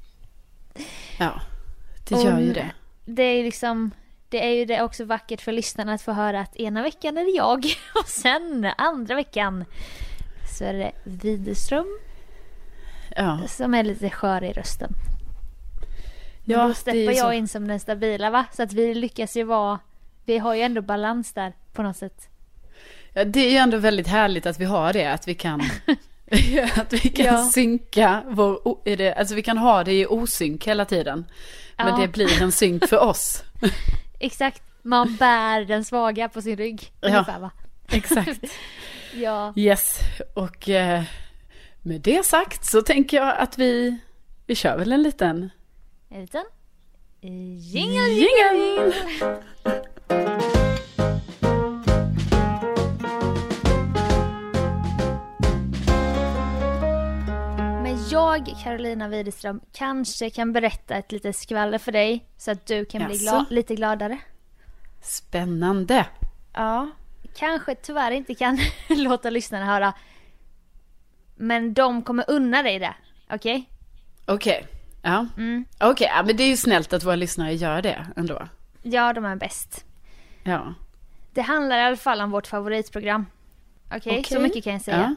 Ja, 1.20 1.42
det 2.10 2.16
gör 2.16 2.40
ju 2.40 2.48
Och 2.48 2.54
det. 2.54 2.72
Det 3.06 3.24
är 3.24 3.38
ju 3.38 3.44
liksom 3.44 3.92
det 4.30 4.46
är 4.46 4.50
ju 4.54 4.66
det 4.66 4.82
också 4.82 5.06
vackert 5.06 5.42
för 5.42 5.52
lyssnarna 5.52 5.94
att 5.94 6.02
få 6.02 6.12
höra 6.12 6.40
att 6.42 6.56
ena 6.56 6.82
veckan 6.84 7.18
är 7.18 7.24
det 7.26 7.32
jag 7.32 7.66
och 8.04 8.08
sen 8.10 8.72
andra 8.78 9.16
veckan 9.16 9.66
så 10.58 10.64
är 10.64 10.74
det 10.74 10.92
Widerström 11.04 12.00
Ja, 13.16 13.40
som 13.48 13.74
är 13.74 13.84
lite 13.84 14.10
skör 14.10 14.44
i 14.44 14.54
rösten. 14.54 14.94
Men 16.46 16.58
ja 16.60 16.68
då 16.68 16.74
steppar 16.74 16.98
jag 17.12 17.18
så. 17.18 17.32
in 17.32 17.48
som 17.48 17.68
den 17.68 17.80
stabila 17.80 18.30
va? 18.30 18.46
Så 18.54 18.64
att 18.64 18.74
vi 18.74 18.96
lyckas 18.96 19.38
ju 19.38 19.44
vara, 19.44 19.80
vi 20.26 20.38
har 20.38 20.56
ju 20.56 20.62
ändå 20.62 20.82
balans 20.82 21.34
där 21.34 21.54
på 21.74 21.84
något 21.84 21.98
sätt. 21.98 22.30
Ja, 23.14 23.24
det 23.24 23.40
är 23.40 23.52
ju 23.52 23.58
ändå 23.58 23.78
väldigt 23.78 24.08
härligt 24.08 24.46
att 24.46 24.60
vi 24.60 24.66
har 24.66 24.94
det, 24.94 25.06
att 25.06 25.28
vi 25.28 25.34
kan 25.36 25.62
att 26.76 26.94
vi 26.94 27.00
kan 27.00 27.26
Ja. 27.26 27.46
synka 27.46 28.24
vår, 28.28 28.80
det, 28.96 29.14
alltså 29.14 29.36
vi 29.36 29.42
kan 29.44 29.58
ha 29.58 29.84
det 29.84 29.94
i 29.94 30.06
osynk 30.06 30.68
hela 30.68 30.86
tiden. 30.86 31.26
Men 31.78 31.88
Ja. 31.88 31.98
det 32.02 32.08
blir 32.08 32.42
en 32.42 32.52
synk 32.52 32.88
för 32.88 33.00
oss. 33.00 33.44
Exakt. 34.20 34.64
Man 34.82 35.16
bär 35.16 35.66
den 35.66 35.86
svaga 35.86 36.30
på 36.30 36.42
sin 36.42 36.58
rygg. 36.58 36.92
Ja. 37.02 37.08
Ungefär 37.08 37.40
va? 37.40 37.52
Exakt. 37.92 38.44
Ja. 39.14 39.54
Yes, 39.56 40.00
och 40.34 40.70
eh, 40.70 41.04
med 41.82 42.02
det 42.02 42.26
sagt 42.26 42.66
så 42.66 42.82
tänker 42.82 43.18
jag 43.18 43.38
att 43.38 43.58
vi, 43.58 44.00
vi 44.46 44.56
kör 44.56 44.78
väl 44.78 44.92
en 44.92 45.04
liten 45.04 45.50
En 46.10 46.22
liten 46.22 46.44
jingle 47.22 48.08
jingle. 48.08 48.94
Men 50.08 50.49
jag, 58.48 58.60
Carolina 58.64 59.08
Widerström, 59.08 59.62
kanske 59.74 60.30
kan 60.30 60.54
berätta 60.54 60.96
ett 60.96 61.12
litet 61.12 61.36
skvaller 61.36 61.78
för 61.78 61.92
dig 61.92 62.26
så 62.38 62.52
att 62.52 62.66
du 62.66 62.86
kan 62.86 63.06
bli 63.06 63.16
gla- 63.16 63.46
lite 63.50 63.76
gladare. 63.76 64.18
Spännande. 65.02 66.06
Ja, 66.54 66.90
kanske 67.36 67.76
tyvärr 67.76 68.12
inte 68.12 68.36
kan 68.36 68.60
låta 68.90 69.30
lyssnarna 69.30 69.66
höra. 69.66 69.94
Men 71.36 71.74
de 71.74 72.02
kommer 72.02 72.26
unna 72.28 72.64
dig 72.64 72.80
det, 72.80 72.94
okej? 73.30 73.70
Okej, 74.26 74.68
ja. 75.02 75.26
Mm. 75.38 75.66
Okej, 75.80 76.08
ja, 76.16 76.24
men 76.24 76.38
det 76.38 76.44
är 76.44 76.48
ju 76.48 76.58
snällt 76.58 76.94
att 76.94 77.04
våra 77.04 77.16
lyssnare 77.16 77.54
gör 77.54 77.82
det 77.82 78.06
ändå. 78.16 78.48
Ja, 78.82 79.14
de 79.14 79.26
är 79.26 79.36
bäst. 79.36 79.86
Ja. 80.44 80.74
Det 81.34 81.42
handlar 81.42 81.78
i 81.78 81.82
alla 81.82 81.98
fall 81.98 82.22
om 82.22 82.32
vårt 82.32 82.48
favoritprogram. 82.48 83.26
Okej, 83.96 84.24
så 84.24 84.36
Okej. 84.36 84.40
mycket 84.44 84.64
kan 84.64 84.74
jag 84.74 84.82
säga. 84.82 85.16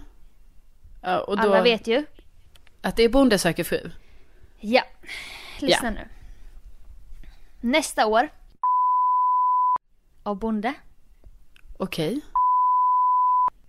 Ja. 1.03 1.25
ja 1.27 1.35
då, 1.37 1.43
Alla 1.43 1.63
vet 1.63 1.87
ju. 1.87 2.05
Att 2.83 2.97
det 2.97 3.03
är 3.03 3.09
Bonde 3.09 3.39
söker 3.39 3.65
fru. 3.65 3.91
Ja, 4.61 4.83
lyssna 5.59 5.91
nu. 5.91 6.09
Nästa 7.61 8.07
år. 8.07 8.29
Av 10.23 10.39
bonde. 10.39 10.75
Okej. 11.79 12.21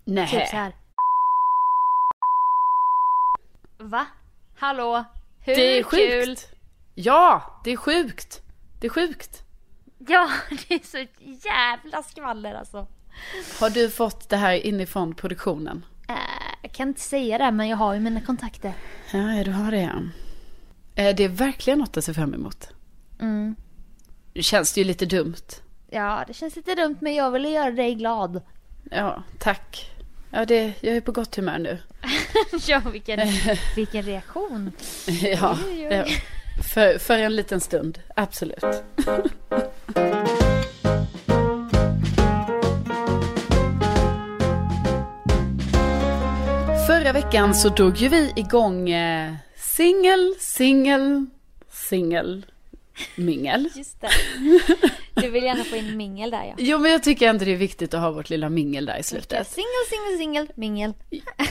Nej. 0.06 0.28
Typ 0.28 0.48
så 0.48 0.56
här. 0.56 0.76
Va? 3.78 4.06
Hallå? 4.58 5.04
Hur 5.40 5.56
det 5.56 5.80
är 5.80 5.84
kul? 5.84 6.26
sjukt. 6.26 6.50
Ja, 6.96 7.62
det 7.64 7.72
är 7.72 7.78
sjukt. 7.78 8.42
Det 8.82 8.88
är 8.88 8.92
sjukt. 8.92 9.44
Ja, 9.98 10.30
det 10.68 10.74
är 10.74 10.86
så 10.86 11.06
jävla 11.48 12.04
skvaller 12.04 12.54
alltså. 12.54 12.88
Har 13.60 13.70
du 13.70 13.90
fått 13.90 14.30
det 14.30 14.38
här 14.38 14.54
inifrån 14.54 15.16
produktionen? 15.16 15.86
Jag 16.66 16.72
kan 16.72 16.88
inte 16.88 17.02
säga 17.02 17.38
det, 17.38 17.52
men 17.52 17.68
jag 17.68 17.78
har 17.78 17.94
ju 17.94 18.00
mina 18.00 18.22
kontakter. 18.22 18.74
Ja, 19.12 19.44
du 19.44 19.52
har 19.52 19.72
det 19.72 19.82
ja. 19.82 20.02
Eh, 21.04 21.16
Det 21.16 21.24
är 21.24 21.30
verkligen 21.30 21.80
något 21.80 21.98
att 21.98 22.04
se 22.04 22.14
fram 22.14 22.34
emot. 22.34 22.70
Mm. 23.20 23.56
Det 24.34 24.44
känns 24.44 24.74
det 24.74 24.82
ju 24.82 24.86
lite 24.88 25.06
dumt. 25.06 25.36
Ja, 25.90 26.24
det 26.28 26.34
känns 26.34 26.56
lite 26.56 26.76
dumt, 26.76 26.98
men 27.00 27.16
jag 27.16 27.32
ville 27.32 27.50
göra 27.50 27.72
dig 27.72 27.96
glad. 27.96 28.42
Ja, 28.92 29.24
tack. 29.40 29.92
Ja, 30.32 30.46
det, 30.46 30.74
jag 30.82 30.96
är 30.96 31.02
på 31.02 31.12
gott 31.12 31.36
humör 31.36 31.60
nu. 31.60 31.80
ja, 32.68 32.82
vilken, 32.92 33.20
vilken 33.76 34.04
reaktion. 34.04 34.72
Ja. 35.22 35.58
För, 36.74 36.98
för 37.00 37.18
en 37.18 37.36
liten 37.36 37.60
stund, 37.62 38.00
absolut. 38.16 38.64
veckan 47.34 47.56
så 47.56 47.70
drog 47.70 47.98
ju 47.98 48.08
vi 48.08 48.34
igång 48.36 48.90
eh, 48.90 49.34
singel, 49.56 50.36
singel, 50.40 51.26
singel, 51.72 52.46
mingel. 53.16 53.70
Just 53.76 54.02
det. 54.02 54.10
Du 55.14 55.30
vill 55.30 55.44
gärna 55.44 55.64
få 55.64 55.76
in 55.76 55.98
mingel 55.98 56.32
där 56.32 56.44
ja. 56.44 56.54
Jo, 56.58 56.78
men 56.78 56.92
jag 56.92 57.04
tycker 57.04 57.30
ändå 57.30 57.46
det 57.46 57.52
är 57.52 57.56
viktigt 57.56 57.94
att 57.94 58.02
ha 58.02 58.12
vårt 58.12 58.30
lilla 58.30 58.50
mingel 58.50 58.86
där 58.86 58.98
i 58.98 59.04
slutet. 59.04 59.48
Singel, 59.48 59.70
singel, 59.90 60.18
singel, 60.18 60.48
mingel. 60.56 60.94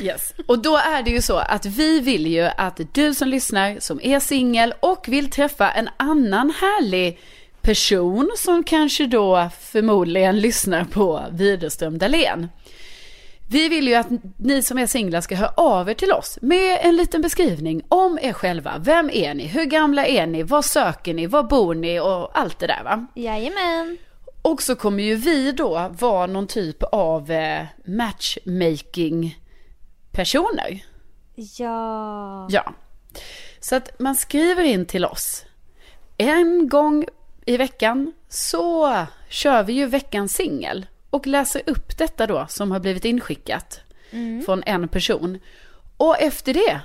Yes. 0.01 0.35
Och 0.47 0.59
då 0.59 0.77
är 0.77 1.03
det 1.03 1.11
ju 1.11 1.23
så 1.23 1.37
att 1.37 1.67
vi 1.67 2.01
vill 2.01 2.27
ju 2.27 2.43
att 2.43 2.81
du 2.93 3.15
som 3.15 3.29
lyssnar, 3.29 3.81
som 3.81 4.01
är 4.03 4.21
singel 4.21 4.75
och 4.81 5.09
vill 5.09 5.31
träffa 5.31 5.71
en 5.71 5.89
annan 5.97 6.51
härlig 6.61 7.19
person 7.63 8.31
som 8.37 8.65
kanske 8.65 9.07
då 9.07 9.51
förmodligen 9.61 10.41
lyssnar 10.41 10.85
på 10.85 11.23
Widerström 11.33 11.99
Dahlén. 11.99 12.49
Vi 13.49 13.69
vill 13.69 13.89
ju 13.89 13.95
att 13.95 14.07
ni 14.37 14.63
som 14.63 14.79
är 14.79 14.87
singlar 14.87 15.21
ska 15.21 15.35
höra 15.35 15.53
av 15.57 15.91
er 15.91 15.95
till 15.95 16.13
oss 16.13 16.39
med 16.43 16.79
en 16.83 16.97
liten 16.97 17.23
beskrivning 17.23 17.83
om 17.89 18.19
er 18.23 18.33
själva. 18.33 18.79
Vem 18.79 19.11
är 19.11 19.35
ni? 19.35 19.47
Hur 19.47 19.65
gamla 19.65 20.07
är 20.07 20.27
ni? 20.27 20.43
Vad 20.43 20.65
söker 20.65 21.15
ni? 21.15 21.27
Var 21.27 21.43
bor 21.43 21.75
ni? 21.75 22.01
Och 22.01 22.39
allt 22.39 22.59
det 22.59 22.67
där 22.67 22.85
va? 22.85 23.07
Jajamän. 23.15 23.99
Och 24.43 24.63
så 24.63 24.75
kommer 24.75 25.03
ju 25.03 25.15
vi 25.15 25.53
då 25.53 25.91
vara 25.99 26.27
någon 26.27 26.47
typ 26.47 26.83
av 26.83 27.31
eh, 27.31 27.67
matchmaking 27.85 29.39
personer. 30.13 30.85
Ja. 31.35 32.47
Ja. 32.51 32.73
Så 33.61 33.77
att 33.77 33.99
man 34.01 34.15
skriver 34.15 34.65
in 34.65 34.87
till 34.87 35.05
oss. 35.05 35.45
En 36.17 36.69
gång 36.69 37.07
i 37.47 37.57
veckan 37.57 38.13
så 38.29 38.97
kör 39.29 39.63
vi 39.63 39.73
ju 39.73 39.87
veckans 39.87 40.35
singel. 40.35 40.87
Och 41.13 41.27
läser 41.27 41.63
upp 41.67 41.99
detta 41.99 42.27
då 42.27 42.47
som 42.49 42.71
har 42.71 42.81
blivit 42.81 43.05
inskickat 43.05 43.81
från 44.45 44.63
en 44.67 44.89
person. 44.89 45.39
Och 45.97 46.21
efter 46.21 46.55
det, 46.55 46.81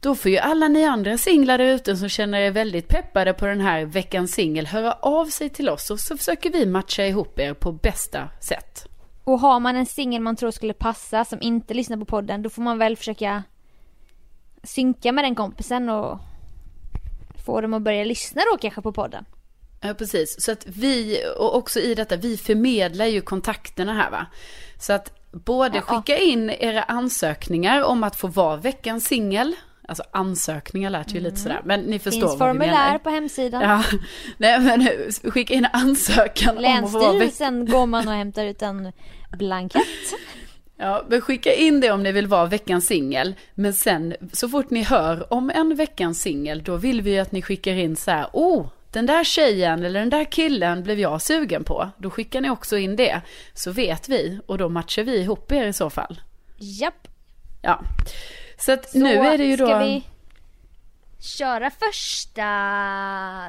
då 0.00 0.14
får 0.14 0.30
ju 0.30 0.38
alla 0.38 0.68
ni 0.68 0.84
andra 0.84 1.18
singlar 1.18 1.58
där 1.58 1.64
ute 1.64 1.96
som 1.96 2.08
känner 2.08 2.40
er 2.40 2.50
väldigt 2.50 2.88
peppade 2.88 3.32
på 3.32 3.46
den 3.46 3.60
här 3.60 3.84
veckans 3.84 4.32
singel 4.32 4.66
höra 4.66 4.92
av 4.92 5.26
sig 5.26 5.48
till 5.48 5.68
oss. 5.68 5.90
Och 5.90 6.00
så 6.00 6.16
försöker 6.16 6.50
vi 6.50 6.66
matcha 6.66 7.06
ihop 7.06 7.38
er 7.38 7.54
på 7.54 7.72
bästa 7.72 8.28
sätt. 8.40 8.86
Och 9.24 9.40
har 9.40 9.60
man 9.60 9.76
en 9.76 9.86
singel 9.86 10.22
man 10.22 10.36
tror 10.36 10.50
skulle 10.50 10.72
passa 10.72 11.24
som 11.24 11.42
inte 11.42 11.74
lyssnar 11.74 11.96
på 11.96 12.04
podden, 12.04 12.42
då 12.42 12.50
får 12.50 12.62
man 12.62 12.78
väl 12.78 12.96
försöka 12.96 13.42
synka 14.62 15.12
med 15.12 15.24
den 15.24 15.34
kompisen 15.34 15.88
och 15.88 16.18
få 17.46 17.60
dem 17.60 17.74
att 17.74 17.82
börja 17.82 18.04
lyssna 18.04 18.42
då 18.52 18.58
kanske 18.58 18.82
på 18.82 18.92
podden. 18.92 19.24
Ja, 19.82 19.94
precis. 19.94 20.42
Så 20.42 20.52
att 20.52 20.66
vi, 20.66 21.22
och 21.36 21.56
också 21.56 21.80
i 21.80 21.94
detta, 21.94 22.16
vi 22.16 22.36
förmedlar 22.36 23.06
ju 23.06 23.20
kontakterna 23.20 23.94
här 23.94 24.10
va. 24.10 24.26
Så 24.78 24.92
att 24.92 25.12
både 25.32 25.80
skicka 25.80 26.18
in 26.18 26.50
era 26.50 26.82
ansökningar 26.82 27.82
om 27.82 28.04
att 28.04 28.16
få 28.16 28.28
vara 28.28 28.56
veckans 28.56 29.04
singel. 29.04 29.54
Alltså 29.88 30.02
ansökningar 30.12 30.90
lät 30.90 31.14
ju 31.14 31.20
lite 31.20 31.36
sådär, 31.36 31.60
men 31.64 31.80
ni 31.80 31.98
förstår 31.98 32.18
Mm. 32.18 32.28
Finns 32.28 32.40
vad 32.40 32.48
vi 32.48 32.58
formulär 32.58 32.86
menar. 32.86 32.98
på 32.98 33.10
hemsidan. 33.10 33.62
Ja, 33.62 33.84
nej 34.36 34.60
men 34.60 34.88
skicka 35.32 35.54
in 35.54 35.66
ansökan 35.72 36.58
om 36.58 36.64
att 36.64 36.92
få 36.92 36.98
vara 36.98 37.12
veckans 37.12 37.40
Länsstyrelsen 37.40 37.66
går 37.66 37.86
man 37.86 38.08
och 38.08 38.14
hämtar 38.14 38.44
ut 38.44 38.62
en 38.62 38.92
blankett. 39.36 39.82
Ja, 40.76 41.04
men 41.08 41.20
skicka 41.20 41.54
in 41.54 41.80
det 41.80 41.90
om 41.90 42.02
ni 42.02 42.12
vill 42.12 42.26
vara 42.26 42.46
veckans 42.46 42.86
singel. 42.86 43.34
Men 43.54 43.74
sen 43.74 44.14
så 44.32 44.48
fort 44.48 44.70
ni 44.70 44.82
hör 44.82 45.32
om 45.32 45.50
en 45.50 45.74
veckans 45.74 46.20
singel, 46.20 46.62
då 46.62 46.76
vill 46.76 47.02
vi 47.02 47.10
ju 47.10 47.18
att 47.18 47.32
ni 47.32 47.42
skickar 47.42 47.72
in 47.72 47.96
så 47.96 48.10
här, 48.10 48.26
oh, 48.32 48.66
den 48.92 49.06
där 49.06 49.24
tjejen 49.24 49.84
eller 49.84 50.00
den 50.00 50.10
där 50.10 50.24
killen 50.24 50.82
blev 50.82 50.98
jag 51.00 51.22
sugen 51.22 51.64
på. 51.64 51.90
Då 51.98 52.10
skickar 52.10 52.40
ni 52.40 52.50
också 52.50 52.78
in 52.78 52.96
det. 52.96 53.20
Så 53.54 53.70
vet 53.70 54.08
vi 54.08 54.40
och 54.46 54.58
då 54.58 54.68
matchar 54.68 55.02
vi 55.02 55.20
ihop 55.20 55.52
er 55.52 55.66
i 55.66 55.72
så 55.72 55.90
fall. 55.90 56.20
Japp. 56.58 57.08
Ja. 57.62 57.80
Så 58.58 58.72
att 58.72 58.90
Så 58.90 58.98
nu 58.98 59.14
är 59.14 59.38
det 59.38 59.44
ju 59.44 59.56
då... 59.56 59.66
ska 59.66 59.78
vi 59.78 60.04
köra 61.18 61.70
första 61.70 62.42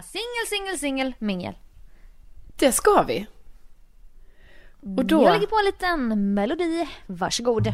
singel, 0.02 0.48
singel, 0.50 0.80
singel, 0.80 1.14
mingel. 1.20 1.54
Det 2.60 2.72
ska 2.72 3.04
vi. 3.08 3.26
Och 4.98 5.06
då... 5.06 5.24
Jag 5.24 5.34
lägger 5.34 5.48
på 5.48 5.58
en 5.60 5.66
liten 5.66 6.34
melodi. 6.34 6.88
Varsågod. 7.06 7.74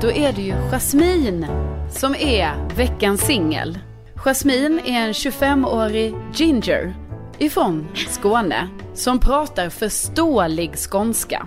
Då 0.00 0.10
är 0.10 0.32
det 0.32 0.42
ju 0.42 0.52
Jasmine 0.52 1.48
som 1.90 2.14
är 2.14 2.68
veckans 2.76 3.20
singel. 3.20 3.78
Jasmine 4.24 4.80
är 4.84 5.06
en 5.06 5.12
25-årig 5.12 6.14
ginger 6.34 6.94
ifrån 7.38 7.88
Skåne 8.08 8.68
som 8.94 9.18
pratar 9.18 9.68
förståelig 9.68 10.76
skånska. 10.76 11.46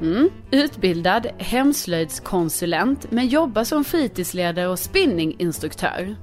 Mm. 0.00 0.30
Utbildad 0.50 1.26
hemslöjdskonsulent 1.38 3.10
men 3.10 3.28
jobbar 3.28 3.64
som 3.64 3.84
fritidsledare 3.84 4.68
och 4.68 4.78
spinninginstruktör. 4.78 6.16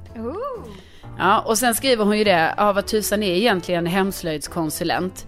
Ja, 1.17 1.39
och 1.39 1.57
sen 1.57 1.75
skriver 1.75 2.05
hon 2.05 2.17
ju 2.17 2.23
det, 2.23 2.53
ja 2.57 2.73
vad 2.73 2.87
tusan 2.87 3.23
är 3.23 3.35
egentligen 3.35 3.85
hemslöjdskonsulent? 3.85 5.27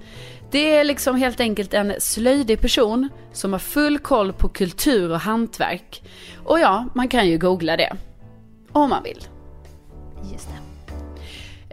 Det 0.52 0.76
är 0.76 0.84
liksom 0.84 1.16
helt 1.16 1.40
enkelt 1.40 1.74
en 1.74 1.94
slöjdig 2.00 2.62
person 2.62 3.10
som 3.34 3.52
har 3.52 3.60
full 3.60 4.00
koll 4.00 4.34
på 4.34 4.50
kultur 4.50 5.12
och 5.12 5.20
hantverk. 5.20 6.04
Och 6.44 6.60
ja, 6.60 6.86
man 6.94 7.08
kan 7.08 7.30
ju 7.30 7.38
googla 7.38 7.78
det. 7.78 7.96
Om 8.72 8.90
man 8.90 9.04
vill. 9.04 9.28
Just 10.32 10.50
det. 10.50 10.56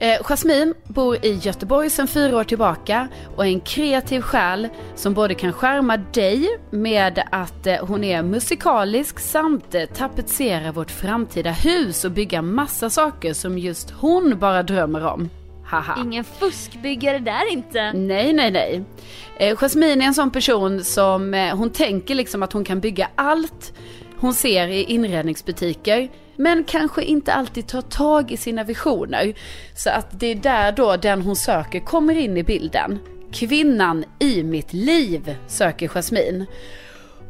Eh, 0.01 0.19
Jasmine 0.23 0.75
bor 0.85 1.25
i 1.25 1.33
Göteborg 1.43 1.91
sedan 1.91 2.09
fyra 2.09 2.37
år 2.37 2.45
tillbaka 2.45 3.09
och 3.37 3.47
är 3.47 3.49
en 3.49 3.61
kreativ 3.61 4.21
själ 4.21 4.69
som 4.95 5.15
både 5.15 5.35
kan 5.35 5.53
skärma 5.53 5.97
dig 5.97 6.59
med 6.71 7.23
att 7.31 7.67
eh, 7.67 7.87
hon 7.87 8.05
är 8.05 8.23
musikalisk 8.23 9.19
samt 9.19 9.75
eh, 9.75 9.85
tapetsera 9.85 10.73
vårt 10.73 10.91
framtida 10.91 11.51
hus 11.51 12.05
och 12.05 12.11
bygga 12.11 12.43
massa 12.43 12.91
saker 12.91 13.33
som 13.33 13.59
just 13.59 13.91
hon 13.91 14.39
bara 14.39 14.63
drömmer 14.63 15.07
om. 15.07 15.31
Haha. 15.65 16.03
Ingen 16.05 16.25
fuskbyggare 16.25 17.19
där 17.19 17.53
inte. 17.53 17.93
Nej, 17.93 18.33
nej, 18.33 18.51
nej. 18.51 18.85
Eh, 19.39 19.57
Jasmine 19.57 20.03
är 20.03 20.07
en 20.07 20.15
sån 20.15 20.31
person 20.31 20.85
som 20.85 21.35
eh, 21.35 21.57
hon 21.57 21.71
tänker 21.71 22.15
liksom 22.15 22.43
att 22.43 22.53
hon 22.53 22.65
kan 22.65 22.81
bygga 22.81 23.09
allt 23.15 23.73
hon 24.21 24.35
ser 24.35 24.69
i 24.69 24.83
inredningsbutiker. 24.85 26.09
Men 26.41 26.65
kanske 26.65 27.03
inte 27.03 27.33
alltid 27.33 27.67
tar 27.67 27.83
tag 27.83 28.31
i 28.31 28.37
sina 28.37 28.65
visioner. 28.65 29.35
Så 29.75 29.91
att 29.91 30.21
det 30.21 30.27
är 30.27 30.35
där 30.35 30.73
då 30.73 30.97
den 30.97 31.23
hon 31.23 31.37
söker 31.37 31.81
kommer 31.81 32.19
in 32.19 32.37
i 32.37 32.43
bilden. 32.43 32.99
Kvinnan 33.33 34.05
i 34.19 34.43
mitt 34.43 34.73
liv 34.73 35.37
söker 35.47 35.89
Jasmine. 35.89 36.47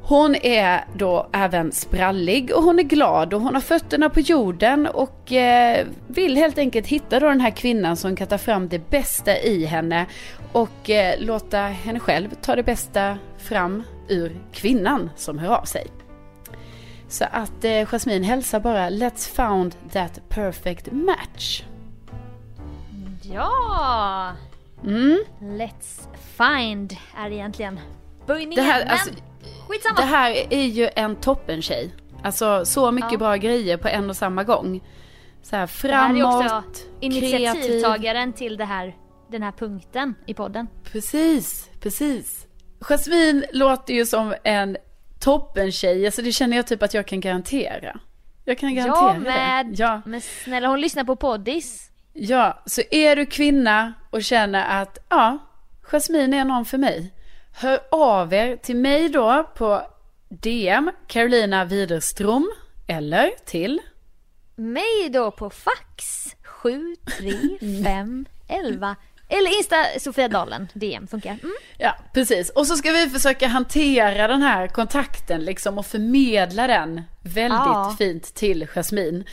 Hon 0.03 0.35
är 0.35 0.85
då 0.95 1.29
även 1.33 1.73
sprallig 1.73 2.53
och 2.55 2.62
hon 2.62 2.79
är 2.79 2.83
glad 2.83 3.35
och 3.35 3.41
hon 3.41 3.55
har 3.55 3.61
fötterna 3.61 4.11
på 4.11 4.21
jorden 4.21 4.87
och 4.87 5.33
eh, 5.33 5.87
vill 6.07 6.37
helt 6.37 6.59
enkelt 6.59 6.87
hitta 6.87 7.21
då 7.21 7.29
den 7.29 7.41
här 7.41 7.50
kvinnan 7.50 7.97
som 7.97 8.17
kan 8.17 8.27
ta 8.27 8.38
fram 8.38 8.69
det 8.69 8.91
bästa 8.91 9.38
i 9.38 9.65
henne 9.65 10.07
och 10.53 10.91
eh, 10.91 11.21
låta 11.21 11.59
henne 11.59 12.00
själv 12.00 12.29
ta 12.43 12.57
det 12.57 12.62
bästa 12.62 13.19
fram 13.38 13.83
ur 14.09 14.37
kvinnan 14.53 15.11
som 15.17 15.38
hör 15.38 15.57
av 15.57 15.65
sig. 15.65 15.87
Så 17.09 17.25
att 17.31 17.65
eh, 17.65 17.87
Jasmine 17.87 18.27
hälsar 18.27 18.61
bara 18.61 18.91
Let's 18.91 19.29
found 19.35 19.75
that 19.93 20.29
perfect 20.29 20.93
match. 20.93 21.62
Ja! 23.23 24.33
Mm. 24.85 25.19
Let's 25.41 26.09
find 26.37 26.97
är 27.17 27.31
egentligen 27.31 27.81
böjningen. 28.27 28.65
Det 28.65 28.71
här, 28.71 28.85
men 28.85 28.93
alltså, 28.93 29.11
skitsamma. 29.69 30.00
det 30.00 30.07
här 30.07 30.47
är 30.50 30.65
ju 30.65 30.88
en 30.97 31.17
toppen 31.17 31.62
tjej. 31.62 31.95
Alltså 32.23 32.65
så 32.65 32.91
mycket 32.91 33.12
Ja. 33.12 33.19
bra 33.19 33.37
grejer 33.37 33.77
på 33.77 33.88
en 33.88 34.11
och 34.11 34.17
samma 34.17 34.45
gång. 34.45 34.81
Så 35.43 35.57
här 35.57 35.71
det 35.83 35.95
här 35.95 36.15
är 36.15 36.19
framåt, 36.19 36.45
också 36.45 36.83
initiativtagaren 37.00 38.33
till 38.33 38.57
det 38.57 38.65
här, 38.65 38.97
den 39.31 39.43
här 39.43 39.53
punkten 39.53 40.15
i 40.27 40.35
podden. 40.35 40.67
Precis, 40.85 41.71
precis. 41.81 42.47
Jasmine 42.81 43.45
låter 43.53 43.95
ju 43.95 44.07
som 44.07 44.35
en 44.45 44.77
toppen 45.21 45.73
tjej, 45.73 46.07
alltså 46.07 46.23
det 46.23 46.33
känner 46.33 46.57
jag 46.57 46.67
typ 46.67 46.83
att 46.83 46.95
jag 46.95 47.07
kan 47.07 47.21
garantera. 47.21 48.01
Jag 48.45 48.59
kan 48.59 48.75
garantera 48.75 49.13
Jag 49.15 49.23
med. 49.23 49.67
det. 49.67 49.75
Ja, 49.83 50.01
Men 50.07 50.21
snälla 50.21 50.69
hon 50.69 50.81
lyssnar 50.81 51.05
på 51.05 51.17
poddis. 51.17 51.91
ja, 52.13 52.63
så 52.67 52.83
är 52.91 53.17
du 53.17 53.27
kvinna 53.27 53.95
och 54.11 54.23
känner 54.25 54.83
att 54.83 54.99
ja, 55.09 55.39
Jasmine 55.83 56.37
är 56.37 56.45
någon 56.45 56.65
för 56.65 56.79
mig. 56.79 57.13
Hör 57.55 57.81
av 57.91 58.35
er 58.35 58.57
till 58.57 58.77
mig 58.77 59.09
då 59.09 59.51
på 59.57 59.83
DM 60.29 60.91
Carolina 61.07 61.65
Widerström 61.65 62.51
eller 62.87 63.31
till 63.45 63.81
Mig 64.57 65.09
då 65.11 65.31
på 65.31 65.51
fax 65.51 66.27
73511 66.43 68.97
eller 69.28 69.56
Insta 69.58 69.76
Sofia 70.00 70.28
Dalen 70.28 70.68
DM 70.73 71.06
funkar. 71.06 71.30
Mm. 71.42 71.54
Ja, 71.78 71.94
precis. 72.14 72.50
Och 72.50 72.66
så 72.66 72.76
ska 72.76 72.90
vi 72.92 73.08
försöka 73.11 73.47
hantera 73.49 74.28
den 74.28 74.42
här 74.42 74.68
kontakten 74.68 75.44
liksom 75.44 75.78
och 75.78 75.87
förmedla 75.87 76.66
den 76.66 77.02
väldigt 77.23 77.58
Ja. 77.58 77.94
fint 77.99 78.35
till 78.35 78.66
Jasmine. 78.75 79.25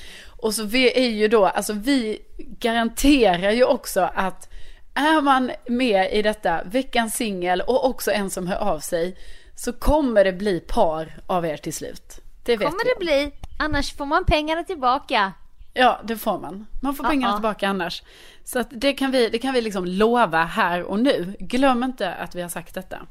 Och 0.42 0.54
så 0.54 0.64
vi 0.64 1.00
är 1.06 1.10
ju 1.10 1.28
då, 1.28 1.46
alltså 1.46 1.74
vi 1.74 2.20
garanterar 2.60 3.52
ju 3.52 3.64
också 3.66 4.10
att 4.16 4.50
är 4.94 5.22
man 5.22 5.52
med 5.68 6.14
i 6.14 6.22
detta 6.22 6.64
veckans 6.64 7.16
singel 7.16 7.62
och 7.62 7.86
också 7.86 8.12
en 8.12 8.30
som 8.30 8.48
hör 8.48 8.58
av 8.58 8.80
sig 8.80 9.16
så 9.56 9.74
kommer 9.74 10.24
det 10.24 10.34
bli 10.34 10.60
par 10.60 11.18
av 11.28 11.46
er 11.46 11.58
till 11.58 11.74
slut. 11.74 12.20
Det 12.46 12.58
vet 12.58 12.68
Kommer 12.70 12.86
jag. 12.86 12.96
det 13.00 13.06
bli, 13.06 13.32
annars 13.60 13.94
får 13.98 14.06
man 14.06 14.26
pengarna 14.26 14.64
tillbaka. 14.64 15.32
Ja, 15.78 16.02
det 16.04 16.18
får 16.18 16.40
man. 16.40 16.66
Man 16.82 16.96
får 16.96 17.04
pengarna 17.04 17.34
ja. 17.34 17.38
tillbaka 17.38 17.68
annars. 17.68 18.04
Så 18.44 18.60
att 18.60 18.68
det 18.72 18.94
kan 18.94 19.12
vi, 19.12 19.30
det 19.30 19.40
kan 19.40 19.54
vi 19.54 19.62
liksom 19.62 19.86
lova 19.86 20.44
här 20.44 20.84
och 20.84 21.00
nu. 21.00 21.36
Glöm 21.40 21.84
inte 21.84 22.14
att 22.14 22.36
vi 22.36 22.42
har 22.42 22.50
sagt 22.50 22.74
detta. 22.74 23.08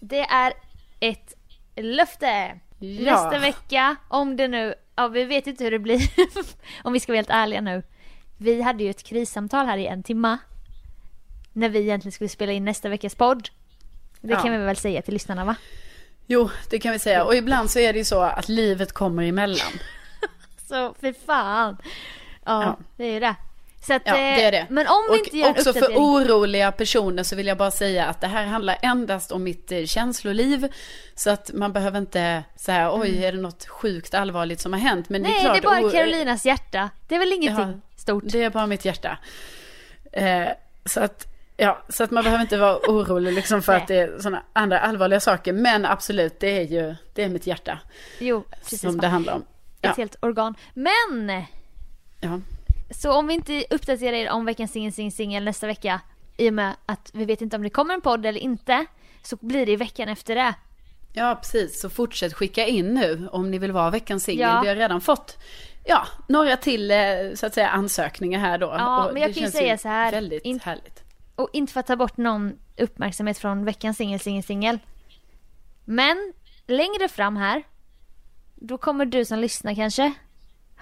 Det 0.00 0.20
är 0.20 0.52
ett 1.00 1.34
löfte. 1.76 2.60
Ja. 2.78 3.12
Nästa 3.12 3.38
vecka, 3.38 3.96
om 4.08 4.36
det 4.36 4.48
nu, 4.48 4.74
ja 4.96 5.08
vi 5.08 5.24
vet 5.24 5.46
inte 5.46 5.64
hur 5.64 5.70
det 5.70 5.78
blir 5.78 6.00
om 6.84 6.92
vi 6.92 7.00
ska 7.00 7.12
vara 7.12 7.18
helt 7.18 7.30
ärliga 7.30 7.60
nu. 7.60 7.82
Vi 8.38 8.62
hade 8.62 8.84
ju 8.84 8.90
ett 8.90 9.02
krissamtal 9.02 9.66
här 9.66 9.78
i 9.78 9.86
en 9.86 10.02
timma. 10.02 10.38
När 11.52 11.68
vi 11.68 11.78
egentligen 11.78 12.12
skulle 12.12 12.28
spela 12.28 12.52
in 12.52 12.64
nästa 12.64 12.88
veckas 12.88 13.14
podd. 13.14 13.48
Det 14.20 14.32
Ja. 14.32 14.42
kan 14.42 14.52
vi 14.52 14.58
väl 14.58 14.76
säga 14.76 15.02
till 15.02 15.14
lyssnarna 15.14 15.44
va? 15.44 15.56
Jo, 16.26 16.50
det 16.70 16.78
kan 16.78 16.92
vi 16.92 16.98
säga. 16.98 17.24
Och 17.24 17.34
ibland 17.34 17.70
så 17.70 17.78
är 17.78 17.92
det 17.92 17.98
ju 17.98 18.04
så 18.04 18.20
att 18.20 18.48
livet 18.48 18.92
kommer 18.92 19.22
emellan. 19.22 19.72
Så 20.68 20.94
för 21.00 21.14
fan. 21.26 21.76
Ja, 22.44 22.62
Ja. 22.62 22.76
det 22.96 23.04
är 23.04 23.20
det. 23.20 23.34
Så 23.86 23.94
att, 23.94 24.02
Ja, 24.04 24.12
det 24.12 24.44
är 24.44 24.52
det. 24.52 24.58
eh, 24.58 24.64
Men 24.70 24.86
om 24.86 25.02
vi 25.12 25.18
inte 25.18 25.38
gör 25.38 25.50
också 25.50 25.72
för 25.72 25.86
oroliga 25.96 26.72
personer 26.72 27.22
så 27.22 27.36
vill 27.36 27.46
jag 27.46 27.56
bara 27.58 27.70
säga 27.70 28.06
att 28.06 28.20
det 28.20 28.26
här 28.26 28.44
handlar 28.46 28.78
endast 28.82 29.32
om 29.32 29.42
mitt 29.44 29.72
eh, 29.72 29.84
känsloliv. 29.84 30.72
Så 31.14 31.30
att 31.30 31.50
man 31.54 31.72
behöver 31.72 31.98
inte 31.98 32.44
säga 32.56 32.92
oj, 32.94 33.24
är 33.24 33.32
det 33.32 33.38
något 33.38 33.66
sjukt 33.68 34.14
allvarligt 34.14 34.60
som 34.60 34.72
har 34.72 34.80
hänt? 34.80 35.08
Men 35.08 35.20
Mm. 35.20 35.32
Nej, 35.32 35.42
det 35.42 35.48
är 35.48 35.52
det 35.52 35.58
är 35.58 35.60
klart, 35.60 35.82
bara 35.82 35.90
Carolinas 35.90 36.46
hjärta. 36.46 36.90
Det 37.08 37.14
är 37.14 37.18
väl 37.18 37.32
ingenting 37.32 37.82
Ja. 37.82 37.96
stort. 38.00 38.22
Det 38.26 38.42
är 38.42 38.50
bara 38.50 38.66
mitt 38.66 38.84
hjärta. 38.84 39.18
Eh, 40.12 40.48
så 40.84 41.00
att, 41.00 41.26
ja, 41.56 41.82
så 41.88 42.04
att 42.04 42.10
man 42.10 42.24
behöver 42.24 42.42
inte 42.42 42.56
vara 42.56 42.76
orolig 42.76 43.32
liksom 43.32 43.62
för 43.62 43.72
att 43.76 43.86
det 43.88 43.96
är 43.96 44.18
sådana 44.18 44.42
andra 44.52 44.78
allvarliga 44.80 45.20
saker. 45.20 45.52
Men 45.52 45.84
absolut, 45.86 46.40
det 46.40 46.58
är 46.58 46.62
ju, 46.64 46.94
det 47.14 47.22
är 47.24 47.28
mitt 47.28 47.46
hjärta 47.46 47.78
Jo, 48.18 48.44
precis. 48.60 48.80
som 48.80 49.00
det 49.00 49.06
handlar 49.08 49.32
om. 49.34 49.44
Ett 49.84 49.98
Ja, 49.98 50.02
helt 50.02 50.16
organ. 50.20 50.54
Men! 50.74 51.42
ja. 52.20 52.40
Så 52.90 53.12
om 53.12 53.26
vi 53.26 53.34
inte 53.34 53.64
uppdaterar 53.70 54.12
er 54.12 54.30
om 54.30 54.44
veckans 54.44 54.72
singel, 54.72 54.92
singel, 54.92 55.12
singel 55.12 55.44
nästa 55.44 55.66
vecka 55.66 56.00
i 56.36 56.50
och 56.50 56.54
med 56.54 56.72
att 56.86 57.10
vi 57.14 57.24
vet 57.24 57.40
inte 57.42 57.56
om 57.56 57.62
det 57.62 57.70
kommer 57.70 57.94
en 57.94 58.00
podd 58.00 58.26
eller 58.26 58.40
inte 58.40 58.86
så 59.22 59.36
blir 59.40 59.66
det 59.66 59.72
i 59.72 59.76
veckan 59.76 60.08
efter 60.08 60.34
det. 60.34 60.54
Ja, 61.12 61.38
precis. 61.42 61.80
Så 61.80 61.90
fortsätt 61.90 62.34
skicka 62.34 62.66
in 62.66 62.94
nu 62.94 63.28
om 63.32 63.50
ni 63.50 63.58
vill 63.58 63.72
vara 63.72 63.90
veckans 63.90 64.24
singel. 64.24 64.40
Ja. 64.40 64.60
Vi 64.62 64.68
har 64.68 64.76
redan 64.76 65.00
fått 65.00 65.38
ja, 65.84 66.06
några 66.28 66.56
till 66.56 66.90
eh, 66.90 66.96
så 67.34 67.46
att 67.46 67.54
säga 67.54 67.68
ansökningar 67.68 68.40
här 68.40 68.58
då. 68.58 68.66
Ja, 68.78 69.06
Och 69.06 69.12
men 69.12 69.22
jag 69.22 69.34
kan 69.34 69.42
ju 69.42 69.50
säga 69.50 69.78
så 69.78 69.88
här, 69.88 70.12
Väldigt 70.12 70.42
in- 70.44 70.60
härligt. 70.60 71.02
Och 71.36 71.48
inte 71.52 71.72
för 71.72 71.80
att 71.80 71.86
ta 71.86 71.96
bort 71.96 72.16
någon 72.16 72.58
uppmärksamhet 72.76 73.38
från 73.38 73.64
veckans 73.64 73.96
singel, 73.96 74.20
singel, 74.20 74.42
singel. 74.44 74.78
Men 75.84 76.32
längre 76.66 77.08
fram 77.08 77.36
här, 77.36 77.62
då 78.66 78.78
kommer 78.78 79.06
du 79.06 79.24
som 79.24 79.38
lyssnar 79.38 79.74
kanske 79.74 80.12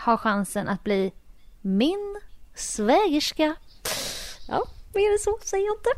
ha 0.05 0.17
chansen 0.17 0.69
att 0.69 0.85
bli 0.85 1.13
min 1.61 2.21
svägerska. 2.55 3.55
Ja, 4.49 4.67
är 4.95 5.13
det 5.13 5.19
så? 5.19 5.39
Säg 5.43 5.61
inte. 5.61 5.91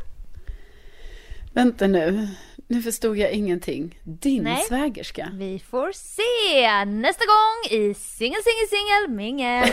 Vänta 1.53 1.87
nu. 1.87 2.27
Nu 2.67 2.81
förstod 2.81 3.17
jag 3.17 3.31
ingenting. 3.31 3.99
Din 4.03 4.43
Nej. 4.43 4.63
svägerska? 4.63 5.29
Vi 5.33 5.59
får 5.59 5.91
se 5.91 6.85
nästa 6.85 7.23
gång 7.25 7.79
i 7.79 7.93
Singel, 7.93 8.41
singel, 8.43 8.67
singel, 8.69 9.15
mingel. 9.15 9.69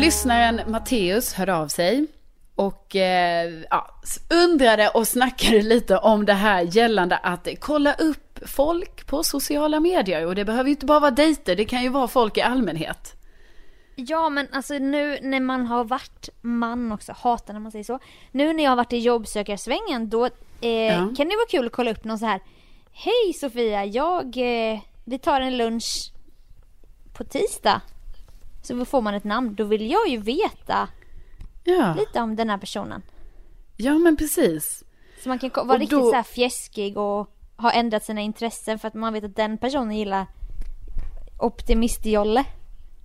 Lyssnaren 0.00 0.60
Matteus 0.70 1.32
hörde 1.32 1.54
av 1.54 1.68
sig 1.68 2.06
och 2.56 2.96
eh, 2.96 3.50
ja, 3.70 3.86
undrade 4.30 4.88
och 4.88 5.08
snackade 5.08 5.62
lite 5.62 5.98
om 5.98 6.24
det 6.24 6.32
här 6.32 6.60
gällande 6.62 7.16
att 7.16 7.48
kolla 7.60 7.94
upp 7.94 8.38
folk 8.46 9.06
på 9.06 9.22
sociala 9.24 9.80
medier. 9.80 10.26
Och 10.26 10.34
det 10.34 10.44
behöver 10.44 10.64
ju 10.64 10.70
inte 10.70 10.86
bara 10.86 11.00
vara 11.00 11.10
dejter, 11.10 11.56
det 11.56 11.64
kan 11.64 11.82
ju 11.82 11.88
vara 11.88 12.08
folk 12.08 12.36
i 12.38 12.42
allmänhet. 12.42 13.14
Ja 13.96 14.28
men 14.28 14.48
alltså 14.52 14.74
nu 14.74 15.18
när 15.22 15.40
man 15.40 15.66
har 15.66 15.84
varit 15.84 16.28
man 16.40 16.92
också, 16.92 17.12
hatar 17.18 17.52
när 17.52 17.60
man 17.60 17.72
säger 17.72 17.84
så. 17.84 17.98
Nu 18.30 18.52
när 18.52 18.64
jag 18.64 18.70
har 18.70 18.76
varit 18.76 18.92
i 18.92 18.98
jobbsökarsvängen 18.98 20.08
då 20.08 20.24
eh, 20.60 20.70
Ja. 20.70 20.94
kan 21.16 21.28
det 21.28 21.36
vara 21.36 21.48
kul 21.50 21.66
att 21.66 21.72
kolla 21.72 21.90
upp 21.90 22.04
någon 22.04 22.18
så 22.18 22.26
här. 22.26 22.40
Hej 22.92 23.32
Sofia, 23.40 23.84
jag, 23.84 24.24
eh, 24.36 24.78
vi 25.04 25.18
tar 25.18 25.40
en 25.40 25.56
lunch 25.56 26.12
på 27.12 27.24
tisdag. 27.24 27.80
Så 28.62 28.84
får 28.84 29.00
man 29.00 29.14
ett 29.14 29.24
namn. 29.24 29.54
Då 29.54 29.64
vill 29.64 29.90
jag 29.90 30.08
ju 30.08 30.16
veta 30.18 30.88
Ja, 31.64 31.94
lite 31.98 32.20
om 32.20 32.36
den 32.36 32.50
här 32.50 32.58
personen. 32.58 33.02
ja 33.76 33.98
men 33.98 34.16
precis. 34.16 34.84
Så 35.22 35.28
man 35.28 35.38
kan 35.38 35.50
vara 35.54 35.62
Och 35.64 35.78
riktigt 35.78 35.98
då- 35.98 36.10
så 36.10 36.14
här 36.16 36.22
fjäskig 36.22 36.98
och 36.98 37.28
ha 37.56 37.72
ändrat 37.72 38.04
sina 38.04 38.20
intressen 38.20 38.78
för 38.78 38.88
att 38.88 38.94
man 38.94 39.12
vet 39.12 39.24
att 39.24 39.36
den 39.36 39.58
personen 39.58 39.96
gillar 39.96 40.26
optimistjolle. 41.38 42.44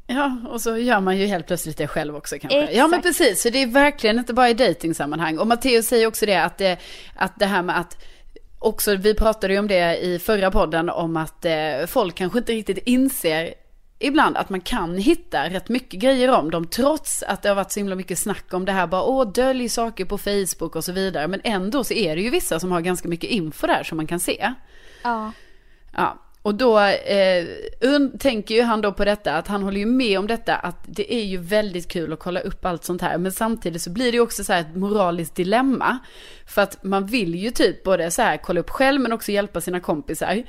Ja, 0.07 0.37
och 0.49 0.61
så 0.61 0.77
gör 0.77 0.99
man 0.99 1.17
ju 1.17 1.25
helt 1.25 1.47
plötsligt 1.47 1.77
det 1.77 1.87
själv 1.87 2.15
också 2.15 2.35
kanske. 2.39 2.59
Exakt. 2.59 2.77
Ja, 2.77 2.87
men 2.87 3.01
precis. 3.01 3.41
Så 3.41 3.49
det 3.49 3.61
är 3.63 3.67
verkligen 3.67 4.19
inte 4.19 4.33
bara 4.33 4.49
i 4.49 4.53
dejtingsammanhang. 4.53 5.39
Och 5.39 5.47
Matteo 5.47 5.83
säger 5.83 6.07
också 6.07 6.25
det 6.25 6.35
att, 6.43 6.57
det, 6.57 6.77
att 7.15 7.39
det 7.39 7.45
här 7.45 7.61
med 7.61 7.79
att 7.79 7.97
också, 8.59 8.95
vi 8.95 9.13
pratade 9.13 9.53
ju 9.53 9.59
om 9.59 9.67
det 9.67 9.97
i 9.97 10.19
förra 10.19 10.51
podden 10.51 10.89
om 10.89 11.17
att 11.17 11.45
eh, 11.45 11.85
folk 11.87 12.15
kanske 12.15 12.39
inte 12.39 12.51
riktigt 12.53 12.77
inser 12.77 13.53
ibland 13.99 14.37
att 14.37 14.49
man 14.49 14.61
kan 14.61 14.97
hitta 14.97 15.49
rätt 15.49 15.69
mycket 15.69 15.99
grejer 15.99 16.29
om 16.29 16.51
dem 16.51 16.67
trots 16.67 17.23
att 17.23 17.41
det 17.41 17.49
har 17.49 17.55
varit 17.55 17.71
så 17.71 17.79
himla 17.79 17.95
mycket 17.95 18.19
snack 18.19 18.53
om 18.53 18.65
det 18.65 18.71
här 18.71 18.87
bara 18.87 19.03
åh 19.03 19.31
dölj 19.31 19.69
saker 19.69 20.05
på 20.05 20.17
Facebook 20.17 20.75
och 20.75 20.83
så 20.83 20.91
vidare 20.91 21.27
men 21.27 21.41
ändå 21.43 21.83
så 21.83 21.93
är 21.93 22.15
det 22.15 22.21
ju 22.21 22.29
vissa 22.29 22.59
som 22.59 22.71
har 22.71 22.81
ganska 22.81 23.07
mycket 23.07 23.29
info 23.29 23.67
där 23.67 23.83
som 23.83 23.97
man 23.97 24.07
kan 24.07 24.19
se. 24.19 24.53
Ja. 25.03 25.31
Ja, 25.93 26.17
och 26.41 26.55
då 26.55 26.79
eh, 26.79 27.45
tänker 28.19 28.55
ju 28.55 28.61
han 28.61 28.81
då 28.81 28.93
på 28.93 29.05
detta, 29.05 29.33
att 29.33 29.47
han 29.47 29.63
håller 29.63 29.79
ju 29.79 29.85
med 29.85 30.19
om 30.19 30.27
detta, 30.27 30.55
att 30.55 30.83
det 30.87 31.13
är 31.13 31.23
ju 31.23 31.37
väldigt 31.37 31.87
kul 31.87 32.13
att 32.13 32.19
kolla 32.19 32.39
upp 32.39 32.65
allt 32.65 32.83
sånt 32.83 33.01
här. 33.01 33.17
Men 33.17 33.31
samtidigt 33.31 33.81
så 33.81 33.89
blir 33.89 34.11
det 34.11 34.15
ju 34.15 34.21
också 34.21 34.43
så 34.43 34.53
här 34.53 34.61
ett 34.61 34.75
moraliskt 34.75 35.35
dilemma. 35.35 35.97
För 36.45 36.61
att 36.61 36.83
man 36.83 37.05
vill 37.05 37.35
ju 37.35 37.51
typ 37.51 37.83
både 37.83 38.11
så 38.11 38.21
här 38.21 38.37
kolla 38.37 38.59
upp 38.59 38.69
själv 38.69 39.01
men 39.01 39.13
också 39.13 39.31
hjälpa 39.31 39.61
sina 39.61 39.79
kompisar. 39.79 40.43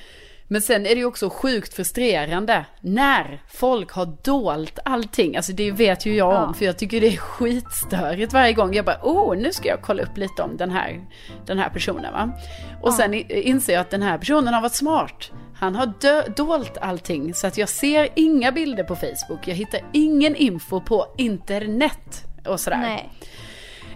Men 0.50 0.62
sen 0.62 0.86
är 0.86 0.90
det 0.94 1.00
ju 1.00 1.04
också 1.04 1.30
sjukt 1.30 1.74
frustrerande 1.74 2.64
när 2.80 3.42
folk 3.48 3.92
har 3.92 4.06
dolt 4.24 4.78
allting. 4.84 5.36
Alltså 5.36 5.52
det 5.52 5.70
vet 5.70 6.06
ju 6.06 6.14
jag 6.14 6.42
om, 6.48 6.54
för 6.54 6.64
jag 6.64 6.78
tycker 6.78 7.00
det 7.00 7.06
är 7.06 7.16
skitstörigt 7.16 8.32
varje 8.32 8.52
gång. 8.52 8.74
Jag 8.74 8.84
bara, 8.84 9.00
åh, 9.02 9.36
nu 9.36 9.52
ska 9.52 9.68
jag 9.68 9.82
kolla 9.82 10.02
upp 10.02 10.16
lite 10.16 10.42
om 10.42 10.56
den 10.56 10.70
här, 10.70 11.00
den 11.46 11.58
här 11.58 11.68
personen 11.70 12.12
va. 12.12 12.30
Och 12.82 12.94
sen 12.94 13.14
inser 13.30 13.72
jag 13.72 13.80
att 13.80 13.90
den 13.90 14.02
här 14.02 14.18
personen 14.18 14.54
har 14.54 14.60
varit 14.60 14.74
smart. 14.74 15.30
Han 15.54 15.74
har 15.74 15.92
dö- 16.00 16.28
dolt 16.36 16.78
allting 16.80 17.34
så 17.34 17.46
att 17.46 17.58
jag 17.58 17.68
ser 17.68 18.08
inga 18.14 18.52
bilder 18.52 18.84
på 18.84 18.96
Facebook. 18.96 19.48
Jag 19.48 19.54
hittar 19.54 19.80
ingen 19.92 20.36
info 20.36 20.80
på 20.80 21.06
internet 21.18 22.24
och 22.46 22.60
sådär. 22.60 22.78
Nej. 22.78 23.12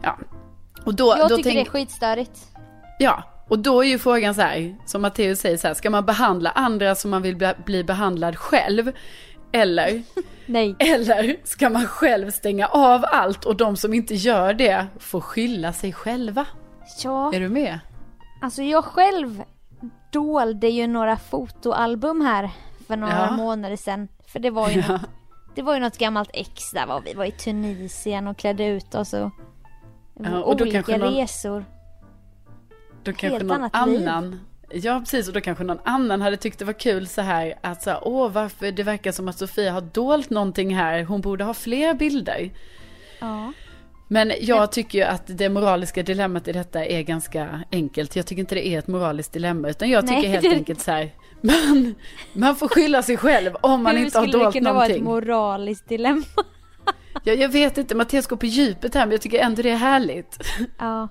Ja. 0.02 0.18
Och 0.84 0.94
då, 0.94 1.14
Jag 1.18 1.28
då 1.28 1.36
tycker 1.36 1.50
tänk- 1.50 1.64
det 1.64 1.68
är 1.68 1.80
skitstörigt. 1.80 2.38
Ja, 2.98 3.22
och 3.52 3.58
då 3.58 3.84
är 3.84 3.88
ju 3.88 3.98
frågan 3.98 4.34
så 4.34 4.40
här, 4.40 4.76
som 4.86 5.02
Matteus 5.02 5.40
säger 5.40 5.56
så 5.56 5.66
här, 5.66 5.74
ska 5.74 5.90
man 5.90 6.04
behandla 6.06 6.50
andra 6.50 6.94
som 6.94 7.10
man 7.10 7.22
vill 7.22 7.54
bli, 7.64 7.84
behandlad 7.84 8.36
själv? 8.36 8.92
Eller, 9.52 10.02
Nej. 10.46 10.76
eller 10.78 11.36
ska 11.44 11.70
man 11.70 11.86
själv 11.86 12.30
stänga 12.30 12.66
av 12.66 13.04
allt 13.06 13.44
och 13.44 13.56
de 13.56 13.76
som 13.76 13.94
inte 13.94 14.14
gör 14.14 14.54
det 14.54 14.86
får 14.98 15.20
skylla 15.20 15.72
sig 15.72 15.92
själva? 15.92 16.46
Ja, 17.04 17.34
Är 17.34 17.40
du 17.40 17.48
med? 17.48 17.78
alltså 18.42 18.62
jag 18.62 18.84
själv 18.84 19.42
dolde 20.12 20.68
ju 20.68 20.86
några 20.86 21.16
fotoalbum 21.16 22.20
här 22.20 22.50
för 22.86 22.96
några 22.96 23.26
Ja. 23.30 23.36
månader 23.36 23.76
sedan. 23.76 24.08
För 24.26 24.38
det 24.38 24.50
var 24.50 24.68
ju 24.70 24.80
Ja. 24.80 24.92
något, 24.92 25.00
det 25.54 25.62
var 25.62 25.74
ju 25.74 25.80
något 25.80 25.98
gammalt 25.98 26.30
ex 26.32 26.70
där 26.70 26.86
var 26.86 27.00
vi 27.00 27.14
var 27.14 27.24
i 27.24 27.30
Tunisien 27.30 28.26
och 28.28 28.36
klädde 28.36 28.64
ut 28.66 28.94
oss 28.94 29.12
och 29.12 29.30
Ja, 30.24 30.38
och 30.42 30.56
då 30.56 30.64
olika 30.64 30.82
kanske 30.82 30.96
någon- 30.98 31.14
resor. 31.14 31.64
Då 33.02 33.12
kanske 33.12 33.28
Helt 33.28 33.44
någon 33.44 33.68
annat 33.72 33.88
liv. 33.88 34.08
annan, 34.08 34.40
ja 34.72 35.00
precis, 35.00 35.28
och 35.28 35.34
då 35.34 35.40
kanske 35.40 35.64
någon 35.64 35.78
annan 35.84 36.20
hade 36.20 36.36
tyckt 36.36 36.58
det 36.58 36.64
var 36.64 36.72
kul 36.72 37.06
så 37.08 37.20
här 37.20 37.54
att 37.60 37.82
så 37.82 37.90
här, 37.90 37.98
åh 38.02 38.30
varför 38.32 38.72
det 38.72 38.82
verkar 38.82 39.12
som 39.12 39.28
att 39.28 39.38
Sofia 39.38 39.72
har 39.72 39.80
dolt 39.80 40.30
någonting 40.30 40.76
här, 40.76 41.02
hon 41.04 41.20
borde 41.20 41.44
ha 41.44 41.54
fler 41.54 41.94
bilder. 41.94 42.50
Ja. 43.20 43.52
Men 44.08 44.32
jag 44.40 44.72
tycker 44.72 44.98
ju 44.98 45.04
att 45.04 45.22
det 45.26 45.48
moraliska 45.48 46.02
dilemmat 46.02 46.48
i 46.48 46.52
detta 46.52 46.84
är 46.84 47.02
ganska 47.02 47.60
enkelt. 47.72 48.16
Jag 48.16 48.26
tycker 48.26 48.40
inte 48.40 48.54
det 48.54 48.66
är 48.68 48.78
ett 48.78 48.86
moraliskt 48.88 49.32
dilemma, 49.32 49.68
utan 49.68 49.90
jag 49.90 50.06
tycker 50.06 50.22
Nej, 50.22 50.30
helt 50.30 50.42
det- 50.42 50.50
enkelt 50.56 50.80
så 50.80 50.90
här, 50.90 51.10
man, 51.40 51.94
man 52.32 52.56
får 52.56 52.68
skylla 52.68 53.02
sig 53.02 53.16
själv 53.16 53.52
om 53.60 53.82
man 53.82 53.96
Hur 53.96 54.04
inte 54.04 54.18
har 54.18 54.24
skulle 54.26 54.38
det 54.38 54.44
dolt 54.44 54.54
kunna 54.56 54.72
vara 54.72 54.84
ett 54.84 54.90
någonting. 54.90 55.04
moraliskt 55.04 55.88
dilemma? 55.88 56.22
Jag, 57.24 57.36
jag 57.38 57.48
vet 57.48 57.78
inte, 57.78 57.94
Mattias 57.94 58.26
går 58.26 58.36
på 58.36 58.46
djupet 58.46 58.94
här, 58.94 59.06
men 59.06 59.10
jag 59.12 59.20
tycker 59.20 59.38
ändå 59.38 59.62
det 59.62 59.70
är 59.70 59.76
härligt. 59.76 60.38
Ja. 60.78 61.08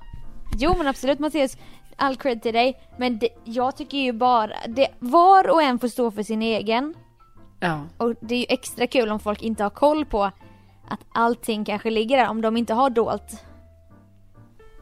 Jo 0.59 0.75
men 0.77 0.87
absolut 0.87 1.19
Mattias, 1.19 1.57
all 1.95 2.15
cred 2.15 2.41
till 2.41 2.53
dig. 2.53 2.81
Men 2.97 3.19
det, 3.19 3.29
jag 3.43 3.75
tycker 3.75 3.97
ju 3.97 4.11
bara, 4.13 4.53
det, 4.67 4.87
var 4.99 5.49
och 5.49 5.61
en 5.61 5.79
får 5.79 5.87
stå 5.87 6.11
för 6.11 6.23
sin 6.23 6.41
egen. 6.41 6.93
Ja, 7.59 7.81
Och 7.97 8.15
det 8.19 8.35
är 8.35 8.39
ju 8.39 8.45
extra 8.49 8.87
kul 8.87 9.09
om 9.09 9.19
folk 9.19 9.41
inte 9.41 9.63
har 9.63 9.69
koll 9.69 10.05
på 10.05 10.23
att 10.87 11.05
allting 11.13 11.65
kanske 11.65 11.89
ligger 11.89 12.17
där 12.17 12.29
om 12.29 12.41
de 12.41 12.57
inte 12.57 12.73
har 12.73 12.89
dolt. 12.89 13.43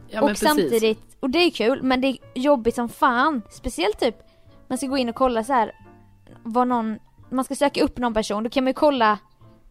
ja 0.08 0.20
och 0.20 0.26
men 0.26 0.34
precis. 0.34 0.48
samtidigt, 0.48 1.16
och 1.20 1.30
det 1.30 1.38
är 1.38 1.50
kul 1.50 1.82
men 1.82 2.00
det 2.00 2.08
är 2.08 2.18
jobbigt 2.34 2.74
som 2.74 2.88
fan. 2.88 3.42
Speciellt 3.50 4.00
typ, 4.00 4.16
man 4.68 4.78
ska 4.78 4.86
gå 4.86 4.98
in 4.98 5.08
och 5.08 5.14
kolla 5.14 5.44
så 5.44 5.52
här 5.52 5.72
vad 6.42 6.68
någon, 6.68 6.98
man 7.30 7.44
ska 7.44 7.54
söka 7.54 7.82
upp 7.82 7.98
någon 7.98 8.14
person, 8.14 8.44
då 8.44 8.50
kan 8.50 8.64
man 8.64 8.68
ju 8.68 8.74
kolla 8.74 9.18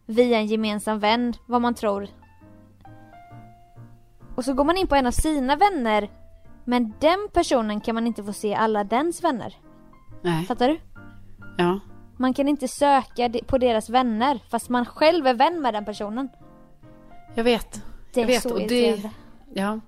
via 0.06 0.38
en 0.38 0.46
gemensam 0.46 0.98
vän 0.98 1.34
vad 1.46 1.60
man 1.60 1.74
tror. 1.74 2.08
Och 4.36 4.44
så 4.44 4.52
går 4.52 4.64
man 4.64 4.76
in 4.76 4.86
på 4.86 4.94
en 4.94 5.06
av 5.06 5.10
sina 5.10 5.56
vänner 5.56 6.10
men 6.70 6.94
den 7.00 7.28
personen 7.32 7.80
kan 7.80 7.94
man 7.94 8.06
inte 8.06 8.24
få 8.24 8.32
se 8.32 8.54
alla 8.54 8.84
dens 8.84 9.24
vänner. 9.24 9.56
Nej, 10.22 10.44
Fattar 10.44 10.68
du? 10.68 10.78
ja. 11.58 11.80
Man 12.16 12.34
kan 12.34 12.48
inte 12.48 12.68
söka 12.68 13.30
på 13.46 13.58
deras 13.58 13.88
vänner 13.88 14.40
fast 14.50 14.68
man 14.68 14.86
själv 14.86 15.26
är 15.26 15.34
vän 15.34 15.62
med 15.62 15.74
den 15.74 15.84
personen. 15.84 16.28
Jag 17.34 17.44
vet. 17.44 17.82
Det 18.12 18.20
är 18.20 18.22
Jag 18.22 18.26
vet, 18.26 18.42
så 18.42 18.54
och 18.54 18.68
det-. 18.68 19.10
Ja. 19.54 19.80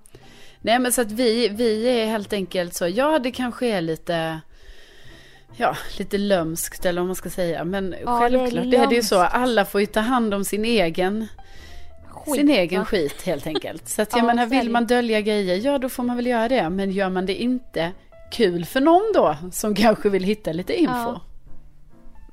Nej 0.61 0.79
men 0.79 0.91
så 0.91 1.01
att 1.01 1.11
vi, 1.11 1.49
vi 1.49 2.01
är 2.01 2.05
helt 2.05 2.33
enkelt 2.33 2.73
så, 2.73 2.87
ja 2.87 3.19
det 3.19 3.31
kanske 3.31 3.67
är 3.67 3.81
lite, 3.81 4.39
ja 5.55 5.75
lite 5.97 6.17
lömskt 6.17 6.85
eller 6.85 7.01
vad 7.01 7.07
man 7.07 7.15
ska 7.15 7.29
säga. 7.29 7.63
Men 7.63 7.93
är 7.93 8.19
självklart 8.19 8.71
det 8.71 8.77
är 8.77 8.87
det 8.87 8.95
ju 8.95 9.03
så, 9.03 9.19
alla 9.19 9.65
får 9.65 9.81
ju 9.81 9.87
ta 9.87 9.99
hand 9.99 10.33
om 10.33 10.45
sin 10.45 10.65
egen, 10.65 11.27
Skit, 12.25 12.35
sin 12.35 12.49
egen 12.49 12.79
va? 12.79 12.85
skit 12.85 13.21
helt 13.21 13.47
enkelt. 13.47 13.87
Så 13.87 14.01
att 14.01 14.11
jag 14.11 14.19
Ja, 14.19 14.25
menar, 14.25 14.45
vill 14.45 14.69
man 14.69 14.85
dölja 14.87 15.21
grejer, 15.21 15.55
ja 15.65 15.77
då 15.77 15.89
får 15.89 16.03
man 16.03 16.15
väl 16.15 16.27
göra 16.27 16.47
det. 16.47 16.69
Men 16.69 16.91
gör 16.91 17.09
man 17.09 17.25
det 17.25 17.35
inte 17.35 17.91
kul 18.31 18.65
för 18.65 18.81
någon 18.81 19.11
då, 19.13 19.35
som 19.51 19.75
kanske 19.85 20.09
vill 20.09 20.23
hitta 20.23 20.51
lite 20.51 20.73
info. 20.79 20.93
Ja. 20.93 21.21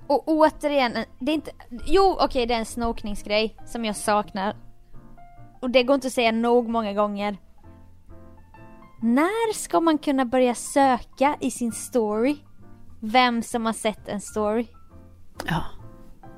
Och 0.06 0.22
återigen, 0.28 0.92
det 1.18 1.32
är 1.32 1.34
inte... 1.34 1.50
Jo 1.86 2.16
okej 2.20 2.46
det 2.46 2.54
är 2.54 2.58
en 2.58 2.66
snokningsgrej 2.66 3.56
som 3.66 3.84
jag 3.84 3.96
saknar. 3.96 4.56
Och 5.60 5.70
det 5.70 5.82
går 5.82 5.94
inte 5.94 6.06
att 6.06 6.12
säga 6.12 6.32
nog 6.32 6.68
många 6.68 6.92
gånger. 6.92 7.36
När 9.02 9.52
ska 9.52 9.80
man 9.80 9.98
kunna 9.98 10.24
börja 10.24 10.54
söka 10.54 11.36
i 11.40 11.50
sin 11.50 11.72
story? 11.72 12.36
Vem 13.00 13.42
som 13.42 13.66
har 13.66 13.72
sett 13.72 14.08
en 14.08 14.20
story? 14.20 14.66
Ja. 15.46 15.64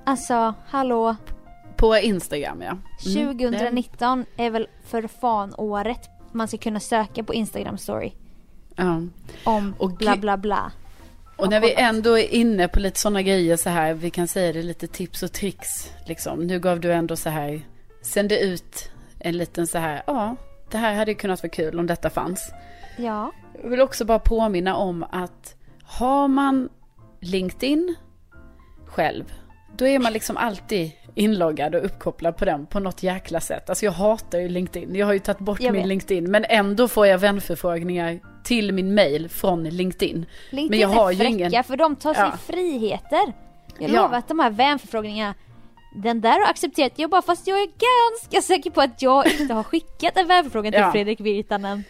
Alltså, 0.07 0.55
hallå. 0.67 1.17
På 1.83 1.97
Instagram 1.97 2.63
ja. 2.63 2.71
Mm, 2.71 3.37
det- 3.37 3.59
2019 3.59 4.25
är 4.37 4.51
väl 4.51 4.69
för 4.87 5.07
fan 5.09 5.55
året 5.59 6.11
man 6.33 6.49
ska 6.49 6.59
kunna 6.59 6.81
söka 6.81 7.25
på 7.25 7.35
Instagram 7.35 7.79
story. 7.79 8.13
Ja. 8.77 9.03
Om 9.45 9.75
Och 9.79 9.91
bla 9.91 10.17
bla 10.17 10.37
bla. 10.37 10.73
Och 11.37 11.51
när 11.51 11.61
vi 11.61 11.75
ändå 11.75 12.19
är 12.19 12.35
inne 12.35 12.69
på 12.69 12.81
lite 12.81 13.01
sådana 13.01 13.23
grejer 13.23 13.57
så 13.57 13.71
här, 13.71 13.95
vi 13.95 14.11
kan 14.11 14.29
säga 14.29 14.53
det 14.53 14.63
lite 14.63 14.87
tips 14.87 15.23
och 15.23 15.33
tricks 15.33 15.93
liksom. 16.07 16.47
Nu 16.47 16.61
gav 16.61 16.81
du 16.81 16.93
ändå 16.93 17.17
så 17.17 17.29
här, 17.31 17.61
sände 18.03 18.41
ut 18.41 18.91
en 19.19 19.37
liten 19.37 19.67
så 19.67 19.79
här, 19.79 20.03
ja, 20.07 20.37
det 20.71 20.79
här 20.79 20.95
hade 20.95 21.15
kunnat 21.15 21.43
vara 21.43 21.51
kul 21.51 21.79
om 21.79 21.87
detta 21.87 22.11
fanns. 22.11 22.53
Ja. 22.99 23.33
Jag 23.63 23.71
vill 23.71 23.81
också 23.81 24.05
bara 24.05 24.19
påminna 24.19 24.77
om 24.77 25.05
att 25.11 25.55
har 25.83 26.29
man 26.29 26.69
LinkedIn 27.21 27.95
själv, 28.87 29.25
då 29.77 29.87
är 29.87 29.99
man 29.99 30.13
liksom 30.13 30.37
alltid 30.37 30.93
inloggad 31.15 31.75
och 31.75 31.85
uppkopplad 31.85 32.37
på 32.37 32.45
den 32.45 32.67
på 32.67 32.81
något 32.81 33.03
jäkla 33.03 33.41
sätt. 33.41 33.69
Alltså 33.69 33.85
jag 33.85 33.93
hatar 33.93 34.39
ju 34.39 34.49
LinkedIn. 34.49 34.95
Jag 34.95 35.07
har 35.07 35.13
ju 35.13 35.19
tagit 35.19 35.39
bort 35.39 35.61
Jag 35.61 35.73
min 35.73 35.83
vet. 35.83 35.89
LinkedIn, 35.89 36.31
men 36.31 36.45
ändå 36.49 36.89
får 36.89 37.07
jag 37.07 37.19
vänförfrågningar 37.19 38.21
till 38.45 38.73
min 38.73 38.95
mail 38.95 39.29
från 39.29 39.65
LinkedIn. 39.65 40.27
LinkedIn 40.51 40.71
Men 40.71 40.79
jag 40.81 40.89
har 40.89 41.09
är 41.09 41.13
ju 41.13 41.17
fräcka 41.19 41.31
ingen- 41.31 41.65
för 41.65 41.77
de 41.77 41.97
tar 41.97 42.15
sig 42.15 42.23
Ja. 42.25 42.37
friheter. 42.55 43.33
Jag 43.79 43.91
Ja. 43.91 44.03
lovar 44.03 44.19
att 44.19 44.29
de 44.29 44.39
här 44.39 44.51
vänförfrågningarna 44.51 45.35
den 45.95 46.21
där 46.21 46.41
har 46.41 46.51
accepterat 46.51 46.93
jag 46.97 47.11
bara 47.11 47.23
fast 47.23 47.47
jag 47.47 47.59
är 47.59 47.67
ganska 47.67 48.43
säker 48.43 48.71
på 48.71 48.81
att 48.81 49.03
jag 49.03 49.27
inte 49.41 49.55
har 49.55 49.63
skickat 49.63 50.17
en 50.17 50.29
vänförfrågan 50.29 50.73
till 50.73 50.81
Ja. 50.81 50.93
Fredrik 50.93 51.21
Virtanen. 51.21 51.85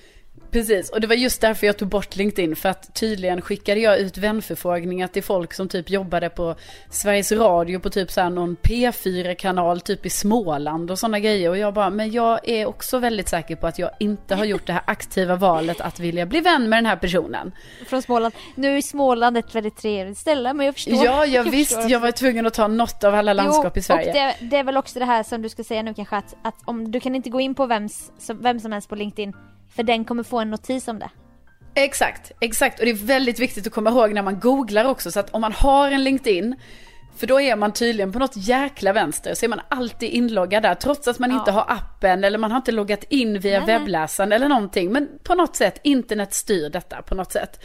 Precis, 0.53 0.91
och 0.91 1.01
det 1.01 1.07
var 1.07 1.15
just 1.15 1.41
därför 1.41 1.67
jag 1.67 1.77
tog 1.77 1.88
bort 1.88 2.17
LinkedIn. 2.17 2.57
För 2.57 2.69
att 2.69 2.95
tydligen 2.95 3.41
skickade 3.41 3.81
jag 3.81 3.99
ut 3.99 4.19
vänförfrågningar 4.19 5.09
till 5.09 5.23
folk 5.23 5.55
som 5.55 5.69
typ 5.69 5.91
jobbade 5.91 6.29
på 6.29 6.55
Sveriges 6.91 7.33
Radio 7.33 7.79
på 7.79 7.91
typ 7.91 8.11
såhär 8.11 8.31
någon 8.31 8.57
P4-kanal 8.57 9.81
typ 9.81 10.07
i 10.07 10.11
Småland 10.11 10.91
och 10.91 10.99
sådana 10.99 11.21
grejer. 11.21 11.51
Och 11.51 11.59
jag 11.59 11.75
bara, 11.75 11.91
men 11.91 12.12
jag 12.12 12.49
är 12.49 12.67
också 12.67 12.99
väldigt 12.99 13.29
säker 13.29 13.57
på 13.57 13.67
att 13.67 13.79
jag 13.79 13.91
inte 14.01 14.35
har 14.35 14.45
gjort 14.45 14.67
det 14.67 14.73
här 14.73 14.83
aktiva 14.87 15.37
valet 15.37 15.81
att 15.81 16.01
vilja 16.01 16.27
bli 16.27 16.41
vän 16.41 16.69
med 16.69 16.77
den 16.77 16.87
här 16.87 16.97
personen. 16.97 17.53
Från 17.87 18.03
Småland. 18.03 18.35
Nu 18.55 18.77
är 18.77 18.83
Småland 18.83 19.37
ett 19.37 19.55
väldigt 19.55 19.77
trevligt 19.77 20.19
ställe 20.19 20.55
men 20.55 20.67
jag 20.67 20.75
förstår. 20.75 21.05
Ja, 21.05 21.27
jag 21.37 21.45
visst, 21.45 21.75
förstår. 21.75 21.91
jag 21.91 22.01
var 22.01 22.11
tvungen 22.11 22.47
att 22.47 22.55
ta 22.55 22.69
något 22.69 23.05
av 23.05 23.15
alla 23.15 23.33
landskap 23.33 23.73
jo, 23.75 23.79
i 23.79 23.83
Sverige. 23.83 24.09
Och 24.09 24.15
det, 24.15 24.37
det 24.41 24.57
är 24.57 24.65
väl 24.65 24.77
också 24.77 24.99
det 24.99 25.05
här 25.05 25.23
som 25.23 25.43
du 25.43 25.49
ska 25.49 25.65
säga 25.65 25.83
nu 25.83 25.95
kanske 25.95 26.17
att, 26.17 26.37
att 26.43 26.57
om 26.65 26.91
du 26.91 27.01
kan 27.01 27.15
inte 27.15 27.31
gå 27.31 27.41
in 27.41 27.55
på 27.55 27.67
vems, 27.67 28.12
som, 28.19 28.43
vem 28.43 28.61
som 28.61 28.73
helst 28.73 28.88
på 28.88 28.95
LinkedIn 28.95 29.33
för 29.76 29.82
den 29.82 30.04
kommer 30.04 30.22
få 30.22 30.38
en 30.40 30.50
notis 30.50 30.88
om 30.88 30.98
det. 30.98 31.11
Exakt, 31.74 32.32
exakt. 32.40 32.78
Och 32.78 32.85
det 32.85 32.90
är 32.90 33.06
väldigt 33.06 33.38
viktigt 33.38 33.66
att 33.66 33.72
komma 33.72 33.90
ihåg 33.90 34.14
när 34.14 34.22
man 34.22 34.40
googlar 34.40 34.85
också. 34.85 35.11
Så 35.11 35.20
att 35.20 35.30
om 35.30 35.40
man 35.40 35.52
har 35.52 35.90
en 35.90 36.04
LinkedIn, 36.04 36.56
För 37.16 37.26
då 37.26 37.40
är 37.40 37.56
man 37.56 37.72
tydligen 37.72 38.12
på 38.12 38.18
något 38.18 38.37
jäkla 38.37 38.92
vänster, 38.92 39.35
så 39.35 39.44
är 39.46 39.48
man 39.48 39.61
alltid 39.68 40.11
inloggad 40.11 40.62
där, 40.62 40.74
trots 40.74 41.08
att 41.08 41.18
man 41.18 41.30
Ja. 41.30 41.38
inte 41.38 41.50
har 41.50 41.64
appen 41.68 42.24
eller 42.24 42.38
man 42.38 42.50
har 42.50 42.56
inte 42.58 42.72
loggat 42.72 43.04
in 43.04 43.40
via 43.40 43.58
Nej, 43.58 43.66
webbläsaren 43.66 44.32
eller 44.32 44.48
någonting. 44.48 44.92
Men 44.92 45.08
på 45.22 45.35
något 45.35 45.56
sätt, 45.56 45.80
internet 45.85 46.35
styr 46.35 46.68
detta 46.70 47.02
på 47.02 47.14
något 47.14 47.32
sätt. 47.32 47.61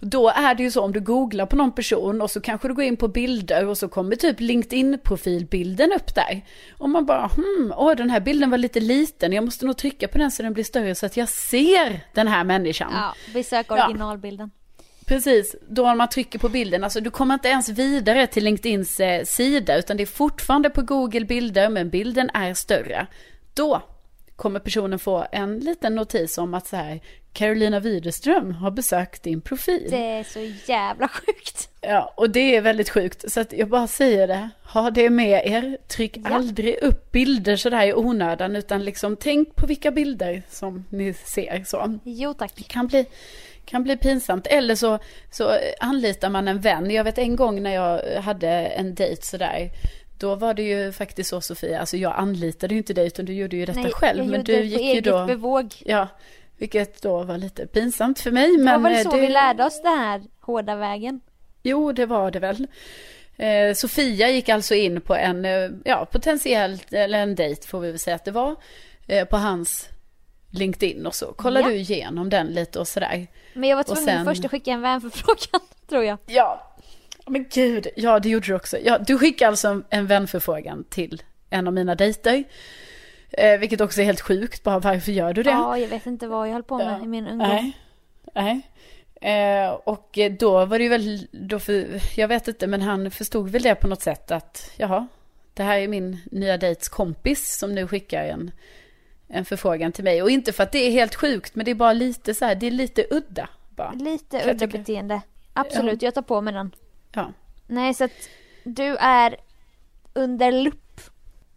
Då 0.00 0.28
är 0.28 0.54
det 0.54 0.62
ju 0.62 0.70
så 0.70 0.82
om 0.82 0.92
du 0.92 1.00
googlar 1.00 1.46
på 1.46 1.56
någon 1.56 1.72
person 1.72 2.20
och 2.22 2.30
så 2.30 2.40
kanske 2.40 2.68
du 2.68 2.74
går 2.74 2.84
in 2.84 2.96
på 2.96 3.08
bilder 3.08 3.66
och 3.66 3.78
så 3.78 3.88
kommer 3.88 4.16
typ 4.16 4.40
LinkedIn-profilbilden 4.40 5.92
upp 5.92 6.14
där. 6.14 6.44
Och 6.78 6.90
man 6.90 7.06
bara, 7.06 7.26
hmm, 7.26 7.72
åh 7.76 7.94
den 7.96 8.10
här 8.10 8.20
bilden 8.20 8.50
var 8.50 8.58
lite 8.58 8.80
liten, 8.80 9.32
jag 9.32 9.44
måste 9.44 9.66
nog 9.66 9.76
trycka 9.76 10.08
på 10.08 10.18
den 10.18 10.30
så 10.30 10.42
den 10.42 10.52
blir 10.52 10.64
större 10.64 10.94
så 10.94 11.06
att 11.06 11.16
jag 11.16 11.28
ser 11.28 12.00
den 12.14 12.28
här 12.28 12.44
människan. 12.44 12.92
Ja, 12.94 13.14
besök 13.34 13.66
Ja. 13.68 13.86
originalbilden. 13.86 14.50
Precis, 15.06 15.56
då 15.68 15.82
när 15.82 15.94
man 15.94 16.08
trycker 16.08 16.38
på 16.38 16.48
bilden, 16.48 16.84
alltså 16.84 17.00
du 17.00 17.10
kommer 17.10 17.34
inte 17.34 17.48
ens 17.48 17.68
vidare 17.68 18.26
till 18.26 18.44
LinkedIns 18.44 19.00
eh, 19.00 19.24
sida, 19.24 19.78
utan 19.78 19.96
det 19.96 20.02
är 20.02 20.06
fortfarande 20.06 20.70
på 20.70 20.82
Google 20.82 21.24
bilder, 21.24 21.68
men 21.68 21.90
bilden 21.90 22.30
är 22.34 22.54
större. 22.54 23.06
Då 23.54 23.82
kommer 24.36 24.60
personen 24.60 24.98
få 24.98 25.26
en 25.32 25.58
liten 25.58 25.94
notis 25.94 26.38
om 26.38 26.54
att 26.54 26.66
så 26.66 26.76
här, 26.76 27.00
Carolina 27.36 27.80
Widerström 27.80 28.50
har 28.52 28.70
besökt 28.70 29.22
din 29.22 29.40
profil. 29.40 29.86
Det 29.90 29.96
är 30.06 30.24
så 30.24 30.52
jävla 30.72 31.08
sjukt. 31.08 31.68
Ja, 31.80 32.12
och 32.16 32.30
det 32.30 32.56
är 32.56 32.60
väldigt 32.60 32.90
sjukt, 32.90 33.32
så 33.32 33.40
att 33.40 33.52
jag 33.52 33.68
bara 33.68 33.86
säger 33.86 34.28
det, 34.28 34.48
ha 34.72 34.90
det 34.90 35.10
med 35.10 35.46
er, 35.46 35.78
tryck 35.88 36.16
Ja. 36.16 36.34
aldrig 36.34 36.76
upp 36.82 37.12
bilder 37.12 37.56
sådär 37.56 37.86
i 37.86 37.94
onödan, 37.94 38.56
utan 38.56 38.84
liksom 38.84 39.16
tänk 39.16 39.54
på 39.56 39.66
vilka 39.66 39.90
bilder 39.90 40.42
som 40.50 40.84
ni 40.90 41.14
ser 41.14 41.64
så 41.66 41.98
Jo 42.04 42.34
tack. 42.34 42.68
kan 42.68 42.86
bli, 42.86 43.06
kan 43.64 43.82
bli 43.82 43.96
pinsamt. 43.96 44.46
Eller 44.46 44.74
så, 44.74 44.98
så 45.30 45.58
anlitar 45.80 46.30
man 46.30 46.48
en 46.48 46.60
vän. 46.60 46.90
Jag 46.90 47.04
vet 47.04 47.18
en 47.18 47.36
gång 47.36 47.62
när 47.62 47.74
jag 47.74 48.20
hade 48.20 48.48
en 48.50 48.94
dejt 48.94 49.22
sådär. 49.22 49.70
Då 50.18 50.34
var 50.34 50.54
det 50.54 50.62
ju 50.62 50.92
faktiskt 50.92 51.30
så 51.30 51.40
Sofia, 51.40 51.80
alltså 51.80 51.96
jag 51.96 52.14
anlitade 52.16 52.74
ju 52.74 52.78
inte 52.78 52.94
dig 52.94 53.06
utan 53.06 53.24
du 53.24 53.32
gjorde 53.34 53.56
ju 53.56 53.66
detta 53.66 53.80
Nej, 53.80 53.92
själv. 53.92 54.18
jag 54.18 54.26
Men 54.30 54.44
du 54.44 54.52
det 54.56 54.62
gick 54.64 54.94
ju 54.94 55.00
då, 55.00 55.26
bevåg. 55.26 55.74
ja, 55.84 56.08
vilket 56.58 57.02
då 57.02 57.22
var 57.22 57.38
lite 57.38 57.66
pinsamt 57.66 58.20
för 58.20 58.30
mig. 58.30 58.56
Det 58.56 58.62
Men 58.62 58.82
var 58.82 58.90
väl 58.90 58.98
eh, 58.98 59.10
så 59.10 59.16
det, 59.16 59.20
vi 59.20 59.28
lärde 59.28 59.64
oss 59.64 59.82
det 59.82 59.88
här 59.88 60.22
hårda 60.40 60.76
vägen. 60.76 61.20
Jo, 61.62 61.92
det 61.92 62.06
var 62.06 62.30
det 62.30 62.38
väl. 62.38 62.66
Eh, 63.36 63.74
Sofia 63.74 64.30
gick 64.30 64.48
alltså 64.48 64.74
in 64.74 65.00
på 65.00 65.14
en, 65.14 65.44
eh, 65.44 65.70
ja, 65.84 66.04
potentiellt, 66.12 66.92
eller 66.92 67.18
en 67.18 67.34
dejt 67.34 67.66
får 67.68 67.80
vi 67.80 67.90
väl 67.90 67.98
säga 67.98 68.16
att 68.16 68.24
det 68.24 68.30
var, 68.30 68.56
eh, 69.06 69.24
på 69.24 69.36
hans 69.36 69.88
LinkedIn 70.50 71.06
och 71.06 71.14
så. 71.14 71.32
Kollar 71.32 71.60
Ja. 71.60 71.68
du 71.68 71.74
igenom 71.74 72.30
den 72.30 72.46
lite 72.46 72.78
och 72.78 72.88
sådär. 72.88 73.26
Men 73.54 73.68
jag 73.68 73.76
var 73.76 73.82
tvungen 73.84 74.04
sen- 74.04 74.24
först 74.24 74.44
att 74.44 74.50
skicka 74.50 74.70
en 74.70 74.80
vänförfrågan, 74.82 75.60
tror 75.88 76.04
jag. 76.04 76.18
Ja, 76.26 76.76
men 77.26 77.46
gud, 77.52 77.86
ja 77.96 78.18
det 78.20 78.28
gjorde 78.28 78.46
du 78.46 78.54
också. 78.54 78.78
Ja, 78.84 78.98
du 78.98 79.18
skickade 79.18 79.48
alltså 79.48 79.82
en 79.90 80.06
vänförfrågan 80.06 80.84
till 80.90 81.22
en 81.50 81.66
av 81.66 81.72
mina 81.72 81.94
dejter. 81.94 82.44
Eh, 83.36 83.58
vilket 83.58 83.80
också 83.80 84.00
är 84.00 84.04
helt 84.04 84.20
sjukt, 84.20 84.62
bara 84.62 84.78
varför 84.78 85.12
gör 85.12 85.32
du 85.32 85.42
det? 85.42 85.50
Ja, 85.50 85.78
jag 85.78 85.88
vet 85.88 86.06
inte 86.06 86.26
vad 86.26 86.48
jag 86.48 86.52
höll 86.52 86.62
på 86.62 86.76
med 86.78 86.98
Ja. 87.00 87.04
i 87.04 87.06
min 87.06 87.26
ungdom. 87.26 87.48
Nej, 87.48 87.76
nej. 88.34 88.60
Eh, 89.20 89.70
och 89.70 90.18
då 90.38 90.64
var 90.64 90.78
det 90.78 90.84
ju 90.84 90.90
väl, 90.90 91.26
då 91.32 91.58
för, 91.58 92.00
jag 92.16 92.28
vet 92.28 92.48
inte, 92.48 92.66
men 92.66 92.82
han 92.82 93.10
förstod 93.10 93.50
väl 93.50 93.62
det 93.62 93.74
på 93.74 93.88
något 93.88 94.02
sätt 94.02 94.30
att, 94.30 94.70
jaha, 94.76 95.06
det 95.54 95.62
här 95.62 95.78
är 95.78 95.88
min 95.88 96.18
nya 96.30 96.56
dejts 96.56 96.88
kompis 96.88 97.58
som 97.58 97.74
nu 97.74 97.88
skickar 97.88 98.24
en, 98.24 98.50
en 99.28 99.44
förfrågan 99.44 99.92
till 99.92 100.04
mig. 100.04 100.22
Och 100.22 100.30
inte 100.30 100.52
för 100.52 100.62
att 100.62 100.72
det 100.72 100.78
är 100.78 100.90
helt 100.90 101.14
sjukt, 101.14 101.54
men 101.54 101.64
det 101.64 101.70
är 101.70 101.74
bara 101.74 101.92
lite 101.92 102.34
så 102.34 102.44
här, 102.44 102.54
det 102.54 102.66
är 102.66 102.70
lite 102.70 103.06
udda 103.10 103.48
bara. 103.70 103.92
Lite 103.92 104.50
udda 104.50 104.66
beteende. 104.66 105.20
Absolut, 105.52 106.02
jag 106.02 106.14
tar 106.14 106.22
på 106.22 106.40
mig 106.40 106.54
den. 106.54 106.70
Ja. 107.12 107.32
Nej, 107.66 107.94
så 107.94 108.04
att 108.04 108.28
du 108.64 108.96
är 108.96 109.36
under 110.12 110.52
lupp. 110.52 110.82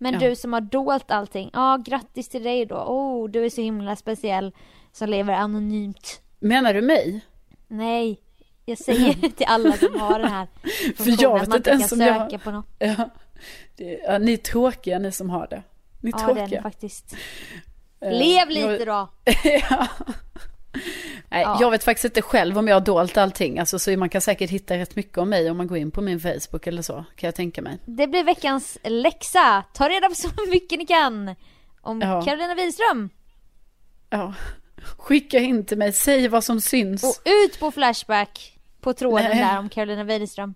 Men 0.02 0.14
Ja. 0.14 0.20
du 0.20 0.36
som 0.36 0.54
har 0.54 0.62
dolt 0.62 1.12
allting, 1.12 1.50
ja 1.54 1.78
grattis 1.86 2.30
till 2.30 2.44
dig 2.44 2.66
då. 2.66 2.76
Oh, 2.76 3.30
du 3.30 3.46
är 3.46 3.50
så 3.50 3.62
himla 3.62 3.96
speciell 3.96 4.52
som 4.92 5.10
lever 5.10 5.34
anonymt. 5.34 6.22
Menar 6.40 6.74
du 6.74 6.82
mig? 6.82 7.22
Nej, 7.68 8.20
jag 8.66 8.78
säger 8.78 9.14
till 9.38 9.46
alla 9.50 9.74
som 9.78 10.00
har 10.00 10.20
den 10.20 10.32
här 10.32 10.48
funktionen, 10.98 11.18
jag 11.22 11.40
vet 11.46 11.56
inte 11.56 11.70
ens 11.70 11.92
om 11.92 12.00
jag- 12.02 12.44
på 12.44 12.52
något. 12.52 12.66
Ja, 12.80 13.10
ja, 14.08 14.18
ni 14.18 14.34
är 14.34 14.38
tråkiga 14.38 15.00
ni 15.00 15.12
som 15.12 15.30
har 15.30 15.48
det. 15.48 15.64
Ni 16.02 16.10
är 16.10 16.14
Ja, 16.20 16.26
det 16.26 16.32
är 16.32 16.36
det 16.36 16.40
tråkiga. 16.42 16.62
faktiskt. 16.62 17.16
Eh, 18.02 18.12
Lev 18.12 18.50
lite 18.50 18.86
då! 18.86 19.10
ja. 19.70 19.88
Nej, 21.30 21.42
Ja. 21.42 21.58
jag 21.62 21.72
vet 21.72 21.84
faktiskt 21.84 22.06
inte 22.06 22.22
själv 22.22 22.58
om 22.58 22.68
jag 22.68 22.76
har 22.76 22.82
dolt 22.82 23.18
allting. 23.18 23.60
Alltså, 23.60 23.80
så 23.80 23.92
man 23.92 24.10
kan 24.10 24.22
säkert 24.22 24.50
hitta 24.50 24.78
rätt 24.78 24.96
mycket 24.96 25.18
om 25.18 25.30
mig 25.30 25.50
om 25.52 25.58
man 25.58 25.68
går 25.68 25.78
in 25.78 25.92
på 25.92 26.02
min 26.02 26.20
Facebook 26.20 26.68
eller 26.68 26.82
så, 26.82 26.94
kan 26.94 27.28
jag 27.28 27.36
tänka 27.36 27.62
mig. 27.62 27.78
Det 27.86 28.08
blir 28.08 28.24
veckans 28.24 28.78
läxa. 28.84 29.64
Ta 29.74 29.90
reda 29.90 30.10
på 30.10 30.16
så 30.16 30.30
mycket 30.50 30.80
ni 30.80 30.86
kan 30.86 31.36
om 31.82 32.02
Ja. 32.02 32.22
Carolina 32.22 32.56
Wiström. 32.56 33.10
Ja. 34.10 34.34
Skicka 34.98 35.40
in 35.40 35.66
till 35.66 35.78
mig, 35.78 35.94
säg 35.94 36.28
vad 36.28 36.44
som 36.44 36.62
syns. 36.62 37.04
Och 37.04 37.16
ut 37.26 37.60
på 37.60 37.72
Flashback 37.72 38.58
på 38.82 38.94
tråden 38.94 39.30
Nej. 39.30 39.40
där 39.40 39.60
om 39.60 39.70
Carolina 39.70 40.04
Widerström. 40.04 40.54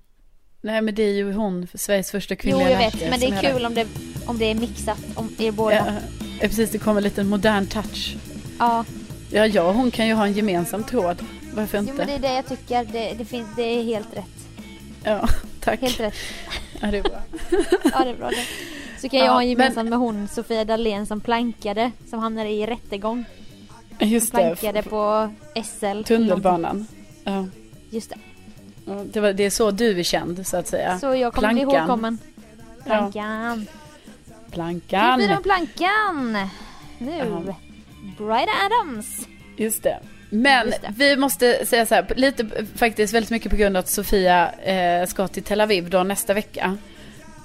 Nej, 0.61 0.81
men 0.81 0.95
det 0.95 1.03
är 1.03 1.13
ju 1.13 1.33
hon, 1.33 1.67
Sveriges 1.73 2.11
första 2.11 2.33
Jo, 2.33 2.37
kvinnliga 2.37 2.69
jag 2.69 2.77
vet, 2.77 3.09
men 3.09 3.19
det 3.19 3.25
är 3.25 3.41
kul 3.53 3.65
om 3.65 3.73
det, 3.73 3.87
om 4.25 4.37
det 4.37 4.45
är 4.45 4.55
mixat, 4.55 4.97
om 5.15 5.29
er 5.39 5.51
båda. 5.51 5.75
Ja, 5.75 6.47
precis, 6.47 6.69
det 6.71 6.77
kommer 6.77 6.97
en 6.99 7.03
liten 7.03 7.27
modern 7.27 7.67
touch. 7.67 8.15
Ja, 8.59 8.85
Ja, 9.33 9.47
jag 9.47 9.67
och 9.67 9.73
hon 9.73 9.91
kan 9.91 10.07
ju 10.07 10.13
ha 10.13 10.25
en 10.25 10.33
gemensam 10.33 10.83
tråd. 10.83 11.23
Varför 11.53 11.77
jo, 11.77 11.81
inte? 11.83 11.93
men 11.93 12.07
det 12.07 12.13
är 12.13 12.19
det 12.19 12.33
jag 12.33 12.45
tycker. 12.47 12.85
Det, 12.85 13.13
det, 13.17 13.25
finns, 13.25 13.47
det 13.55 13.61
är 13.63 13.83
helt 13.83 14.17
rätt. 14.17 14.25
Ja, 15.03 15.27
tack. 15.59 15.81
Helt 15.81 15.99
rätt. 15.99 16.13
Ja, 16.81 16.87
det 16.91 16.97
är 16.97 17.03
bra. 17.03 17.19
Ja, 17.93 18.03
det 18.03 18.09
är 18.09 18.15
bra 18.15 18.29
det. 18.29 18.45
Så 19.01 19.09
kan 19.09 19.19
jag 19.19 19.27
Ja, 19.27 19.31
ha 19.31 19.41
en 19.41 19.47
men- 19.47 19.49
gemensam 19.49 19.89
med 19.89 19.99
hon, 19.99 20.27
Sofia 20.27 20.65
Dalén, 20.65 21.05
som 21.05 21.21
plankade, 21.21 21.91
som 22.09 22.19
hamnade 22.19 22.49
i 22.49 22.65
rättegång. 22.65 23.25
Just 23.99 24.31
det, 24.31 24.37
Plankade 24.59 24.83
på 24.89 25.33
SL. 25.65 26.03
tunnelbanan. 26.03 26.87
Ja. 27.23 27.45
Just 27.89 28.09
det. 28.09 28.15
Ja, 28.85 29.03
Det, 29.13 29.19
var, 29.19 29.33
det 29.33 29.43
är 29.43 29.49
så 29.49 29.71
du 29.71 29.99
är 29.99 30.03
känd, 30.03 30.47
så 30.47 30.57
att 30.57 30.67
säga. 30.67 30.99
Så 30.99 31.15
jag 31.15 31.33
kommer 31.33 31.53
bli 31.53 31.61
Plankan. 31.61 31.79
ihågkommen. 31.81 32.17
Ja. 32.77 32.83
Plankan. 32.85 33.67
Plankan. 34.51 35.19
Nu 35.19 35.25
blir 35.25 35.35
de 35.35 35.43
plankan. 35.43 36.37
Nu. 36.97 37.17
Ja. 37.47 37.55
Brian 38.23 38.47
Adams. 38.65 39.27
Just 39.57 39.83
det. 39.83 39.99
Men 40.29 40.67
Just 40.67 40.81
det. 40.81 40.93
vi 40.97 41.17
måste 41.17 41.65
säga 41.65 41.85
så 41.85 41.95
här, 41.95 42.07
lite 42.15 42.65
faktiskt 42.75 43.13
väldigt 43.13 43.29
mycket 43.31 43.51
på 43.51 43.57
grund 43.57 43.77
av 43.77 43.79
att 43.79 43.89
Sofia 43.89 44.51
eh, 44.51 45.07
ska 45.07 45.27
till 45.27 45.43
Tel 45.43 45.61
Aviv 45.61 45.89
då 45.89 46.03
nästa 46.03 46.33
vecka. 46.33 46.77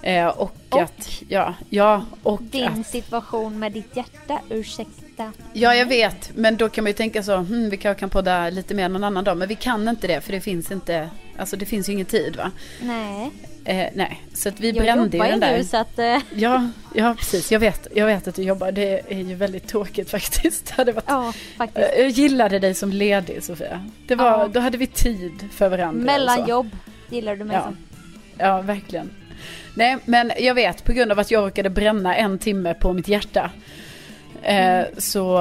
Eh, 0.03 0.27
och, 0.27 0.57
Och? 0.69 0.83
att, 0.83 1.23
ja, 1.29 1.55
ja, 1.71 2.05
och 2.23 2.43
Din 2.43 2.69
att, 2.69 2.87
situation 2.87 3.59
med 3.59 3.73
ditt 3.73 3.97
hjärta, 3.97 4.41
ursäkta. 4.51 5.08
Ja 5.53 5.75
jag 5.75 5.87
vet, 5.87 6.31
men 6.35 6.57
då 6.57 6.69
kan 6.69 6.85
man 6.85 6.91
ju 6.91 6.95
tänka 6.95 7.23
så, 7.23 7.37
hmm, 7.37 7.71
vi 7.71 7.77
kanske 7.77 8.01
kan 8.01 8.11
podda 8.11 8.51
lite 8.51 8.75
mer 8.75 8.89
någon 8.89 9.05
annan 9.05 9.25
dag, 9.25 9.37
men 9.37 9.49
vi 9.49 9.55
kan 9.55 9.89
inte 9.89 10.07
det 10.07 10.21
för 10.21 10.33
det 10.33 10.41
finns 10.41 10.71
inte, 10.71 11.11
alltså 11.39 11.57
det 11.57 11.67
finns 11.67 11.89
ju 11.89 11.93
ingen 11.93 12.07
tid 12.07 12.37
va. 12.37 12.51
Nej, 12.83 13.31
Eh, 13.65 13.87
nej, 13.95 14.23
så 14.35 14.49
att 14.49 14.61
vi 14.61 14.71
jag 14.71 14.77
brände 14.85 15.05
ju 15.05 15.23
jobbar 15.23 15.25
ju 15.27 15.31
den 15.31 15.41
där. 15.41 15.59
nu 15.59 15.65
så 15.65 15.77
att... 15.77 15.99
eh, 15.99 16.19
Ja, 16.35 16.69
ja 16.95 17.15
precis, 17.19 17.53
jag 17.53 17.61
vet, 17.61 17.87
jag 17.95 18.07
vet 18.07 18.29
att 18.29 18.35
du 18.35 18.43
jobbar, 18.43 18.73
det 18.73 19.01
är 19.09 19.19
ju 19.19 19.35
väldigt 19.35 19.67
tråkigt 19.69 20.11
faktiskt. 20.17 20.67
Det 20.67 20.75
hade 20.75 20.93
varit 20.93 21.05
Ja, 21.09 21.33
faktiskt. 21.57 21.89
Jag 21.99 22.09
gillade 22.09 22.59
dig 22.59 22.75
som 22.75 22.91
ledig 22.93 23.43
Sofia. 23.45 23.87
Det 24.07 24.15
var, 24.15 24.25
Ja. 24.31 24.49
Då 24.53 24.61
hade 24.61 24.79
vi 24.79 24.87
tid 24.87 25.33
för 25.53 25.69
varandra. 25.69 26.05
Mellan 26.05 26.37
så. 26.45 26.51
jobb 26.51 26.71
gillar 27.11 27.37
du 27.37 27.45
mig 27.45 27.57
Ja. 27.57 27.63
som. 27.63 27.77
Ja, 28.39 28.61
verkligen. 28.61 29.11
Nej, 29.75 29.97
men 30.05 30.33
jag 30.39 30.55
vet 30.55 30.85
på 30.85 30.93
grund 30.93 31.13
av 31.13 31.19
att 31.19 31.31
jag 31.31 31.47
råkade 31.47 31.71
bränna 31.71 32.17
en 32.17 32.39
timme 32.39 32.75
på 32.75 32.93
mitt 32.93 33.09
hjärta. 33.09 33.51
Eh, 34.43 34.85
så 34.99 35.39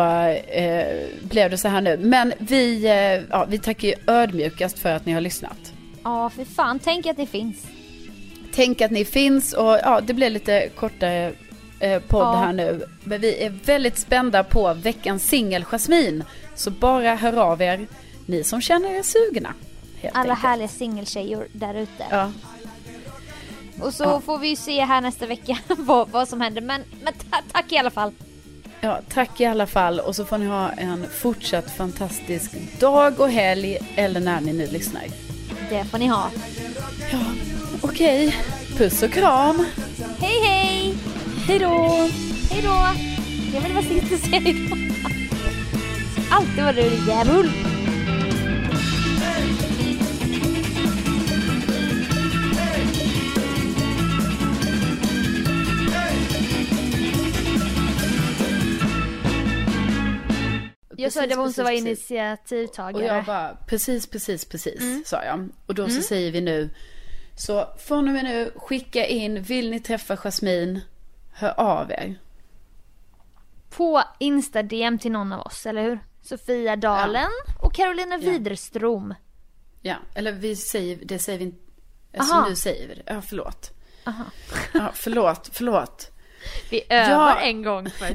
eh, 0.52 1.08
blev 1.24 1.50
det 1.50 1.58
så 1.58 1.68
här 1.68 1.82
nu. 1.82 1.98
Men 1.98 2.34
vi, 2.38 2.86
eh, 2.86 3.24
ja, 3.30 3.46
vi 3.50 3.60
tackar 3.60 3.88
ju 3.88 3.94
ödmjukast 4.08 4.80
för 4.80 4.90
att 4.94 5.06
ni 5.06 5.14
har 5.14 5.22
lyssnat. 5.22 5.74
Ja, 6.04 6.30
för 6.30 6.46
fan. 6.46 6.80
Tänk 6.80 7.06
att 7.06 7.18
det 7.18 7.26
finns. 7.26 7.56
Tänk 8.54 8.82
att 8.82 8.92
ni 8.92 9.06
finns 9.06 9.54
och 9.54 9.66
ja, 9.84 10.02
det 10.02 10.14
blir 10.14 10.30
lite 10.30 10.70
kortare 10.76 11.32
eh, 11.80 12.00
podd 12.02 12.22
Ja. 12.22 12.36
här 12.36 12.54
nu. 12.54 12.86
Men 13.04 13.22
vi 13.22 13.44
är 13.44 13.50
väldigt 13.50 13.98
spända 13.98 14.44
på 14.44 14.74
veckans 14.74 15.28
singel 15.28 15.64
Jasmin. 15.64 16.24
Så 16.56 16.72
bara 16.72 17.16
hör 17.16 17.38
av 17.38 17.62
er, 17.62 17.88
ni 18.26 18.44
som 18.44 18.62
känner 18.62 18.90
er 19.00 19.04
sugna. 19.04 19.54
Alla 20.14 20.20
enkelt. 20.22 20.40
härliga 20.48 20.68
singeltjejer 20.68 21.48
där 21.54 21.74
ute. 21.74 22.04
Ja, 22.10 22.32
Och 23.82 23.94
så 23.94 24.04
Ja. 24.04 24.22
får 24.26 24.38
vi 24.38 24.48
ju 24.48 24.56
se 24.56 24.82
här 24.82 25.02
nästa 25.02 25.26
vecka 25.26 25.58
vad, 25.78 26.10
vad 26.10 26.28
som 26.28 26.42
händer. 26.42 26.62
Men, 26.62 26.84
men 27.04 27.14
ta, 27.14 27.38
tack 27.52 27.72
i 27.72 27.78
alla 27.78 27.90
fall. 27.90 28.12
Ja, 28.82 29.00
tack 29.10 29.42
i 29.42 29.46
alla 29.46 29.68
fall 29.68 30.00
och 30.00 30.16
så 30.16 30.26
får 30.26 30.38
ni 30.38 30.46
ha 30.46 30.70
en 30.70 31.06
fortsatt 31.10 31.72
fantastisk 31.72 32.52
dag 32.80 33.20
och 33.20 33.30
helg 33.30 33.78
eller 33.96 34.20
när 34.20 34.42
ni 34.42 34.54
nu 34.54 34.68
lyssnar. 34.68 35.04
Det 35.70 35.84
får 35.84 35.98
ni 35.98 36.08
ha. 36.08 36.30
Ja, 37.12 37.20
okej. 37.82 38.36
Puss 38.78 39.04
och 39.04 39.12
kram. 39.12 39.66
Hej 40.20 40.42
hej! 40.44 40.96
Hej 41.48 41.60
då! 41.60 42.10
Hej 42.52 42.62
då! 42.64 42.88
Jag 43.54 43.62
vill 43.62 43.74
bara 43.74 43.84
sitta 43.84 44.16
och 44.16 44.22
säga 44.22 44.40
hej 44.40 44.68
då. 44.70 44.76
Alltid 46.32 46.64
var 46.64 46.74
du 46.74 46.82
djävul. 47.08 47.67
Jag 61.08 61.14
sa 61.14 61.28
det 61.28 61.36
var 61.36 61.44
hon 61.44 61.54
som 61.54 61.64
var 61.64 61.72
initiativtagare. 61.72 63.04
Och 63.12 63.18
jag 63.18 63.26
bara, 63.26 63.58
precis, 63.68 64.08
precis, 64.08 64.46
precis, 64.46 64.82
Mm. 64.82 65.04
sa 65.06 65.24
jag. 65.24 65.50
Och 65.66 65.76
då 65.76 65.90
så 65.90 66.02
säger 66.02 66.32
vi 66.32 66.42
nu, 66.42 66.70
så 67.38 67.68
från 67.80 68.08
och 68.08 68.14
med 68.14 68.24
nu, 68.24 68.52
skicka 68.56 69.06
in, 69.06 69.42
vill 69.44 69.70
ni 69.72 69.80
träffa 69.80 70.18
Jasmine, 70.18 70.82
hör 71.34 71.60
av 71.60 71.92
er. 71.92 72.16
På 73.70 74.04
Insta-DM 74.20 74.98
till 75.00 75.12
någon 75.12 75.34
av 75.34 75.42
oss, 75.42 75.66
eller 75.66 75.84
hur? 75.84 76.00
Sofia 76.22 76.76
Dalen 76.76 77.30
och 77.62 77.74
Carolina 77.74 78.18
Widerström. 78.18 79.14
Ja, 79.82 79.96
eller 80.16 80.32
vi 80.32 80.56
säger, 80.56 81.00
det 81.04 81.20
säger 81.20 81.40
vi 81.40 81.46
inte, 81.46 81.58
alltså 82.18 82.34
Aha. 82.36 82.50
nu 82.50 82.56
säger 82.56 82.88
vi 82.88 82.96
det. 82.96 83.04
Ja, 83.06 83.22
förlåt. 83.22 83.72
Aha. 84.06 84.24
Ja, 84.74 84.92
förlåt, 84.94 85.50
förlåt. 85.54 86.12
Vi 86.72 86.84
övar 86.90 87.30
Ja. 87.30 87.40
en 87.40 87.64
gång 87.64 87.90
för 87.90 88.08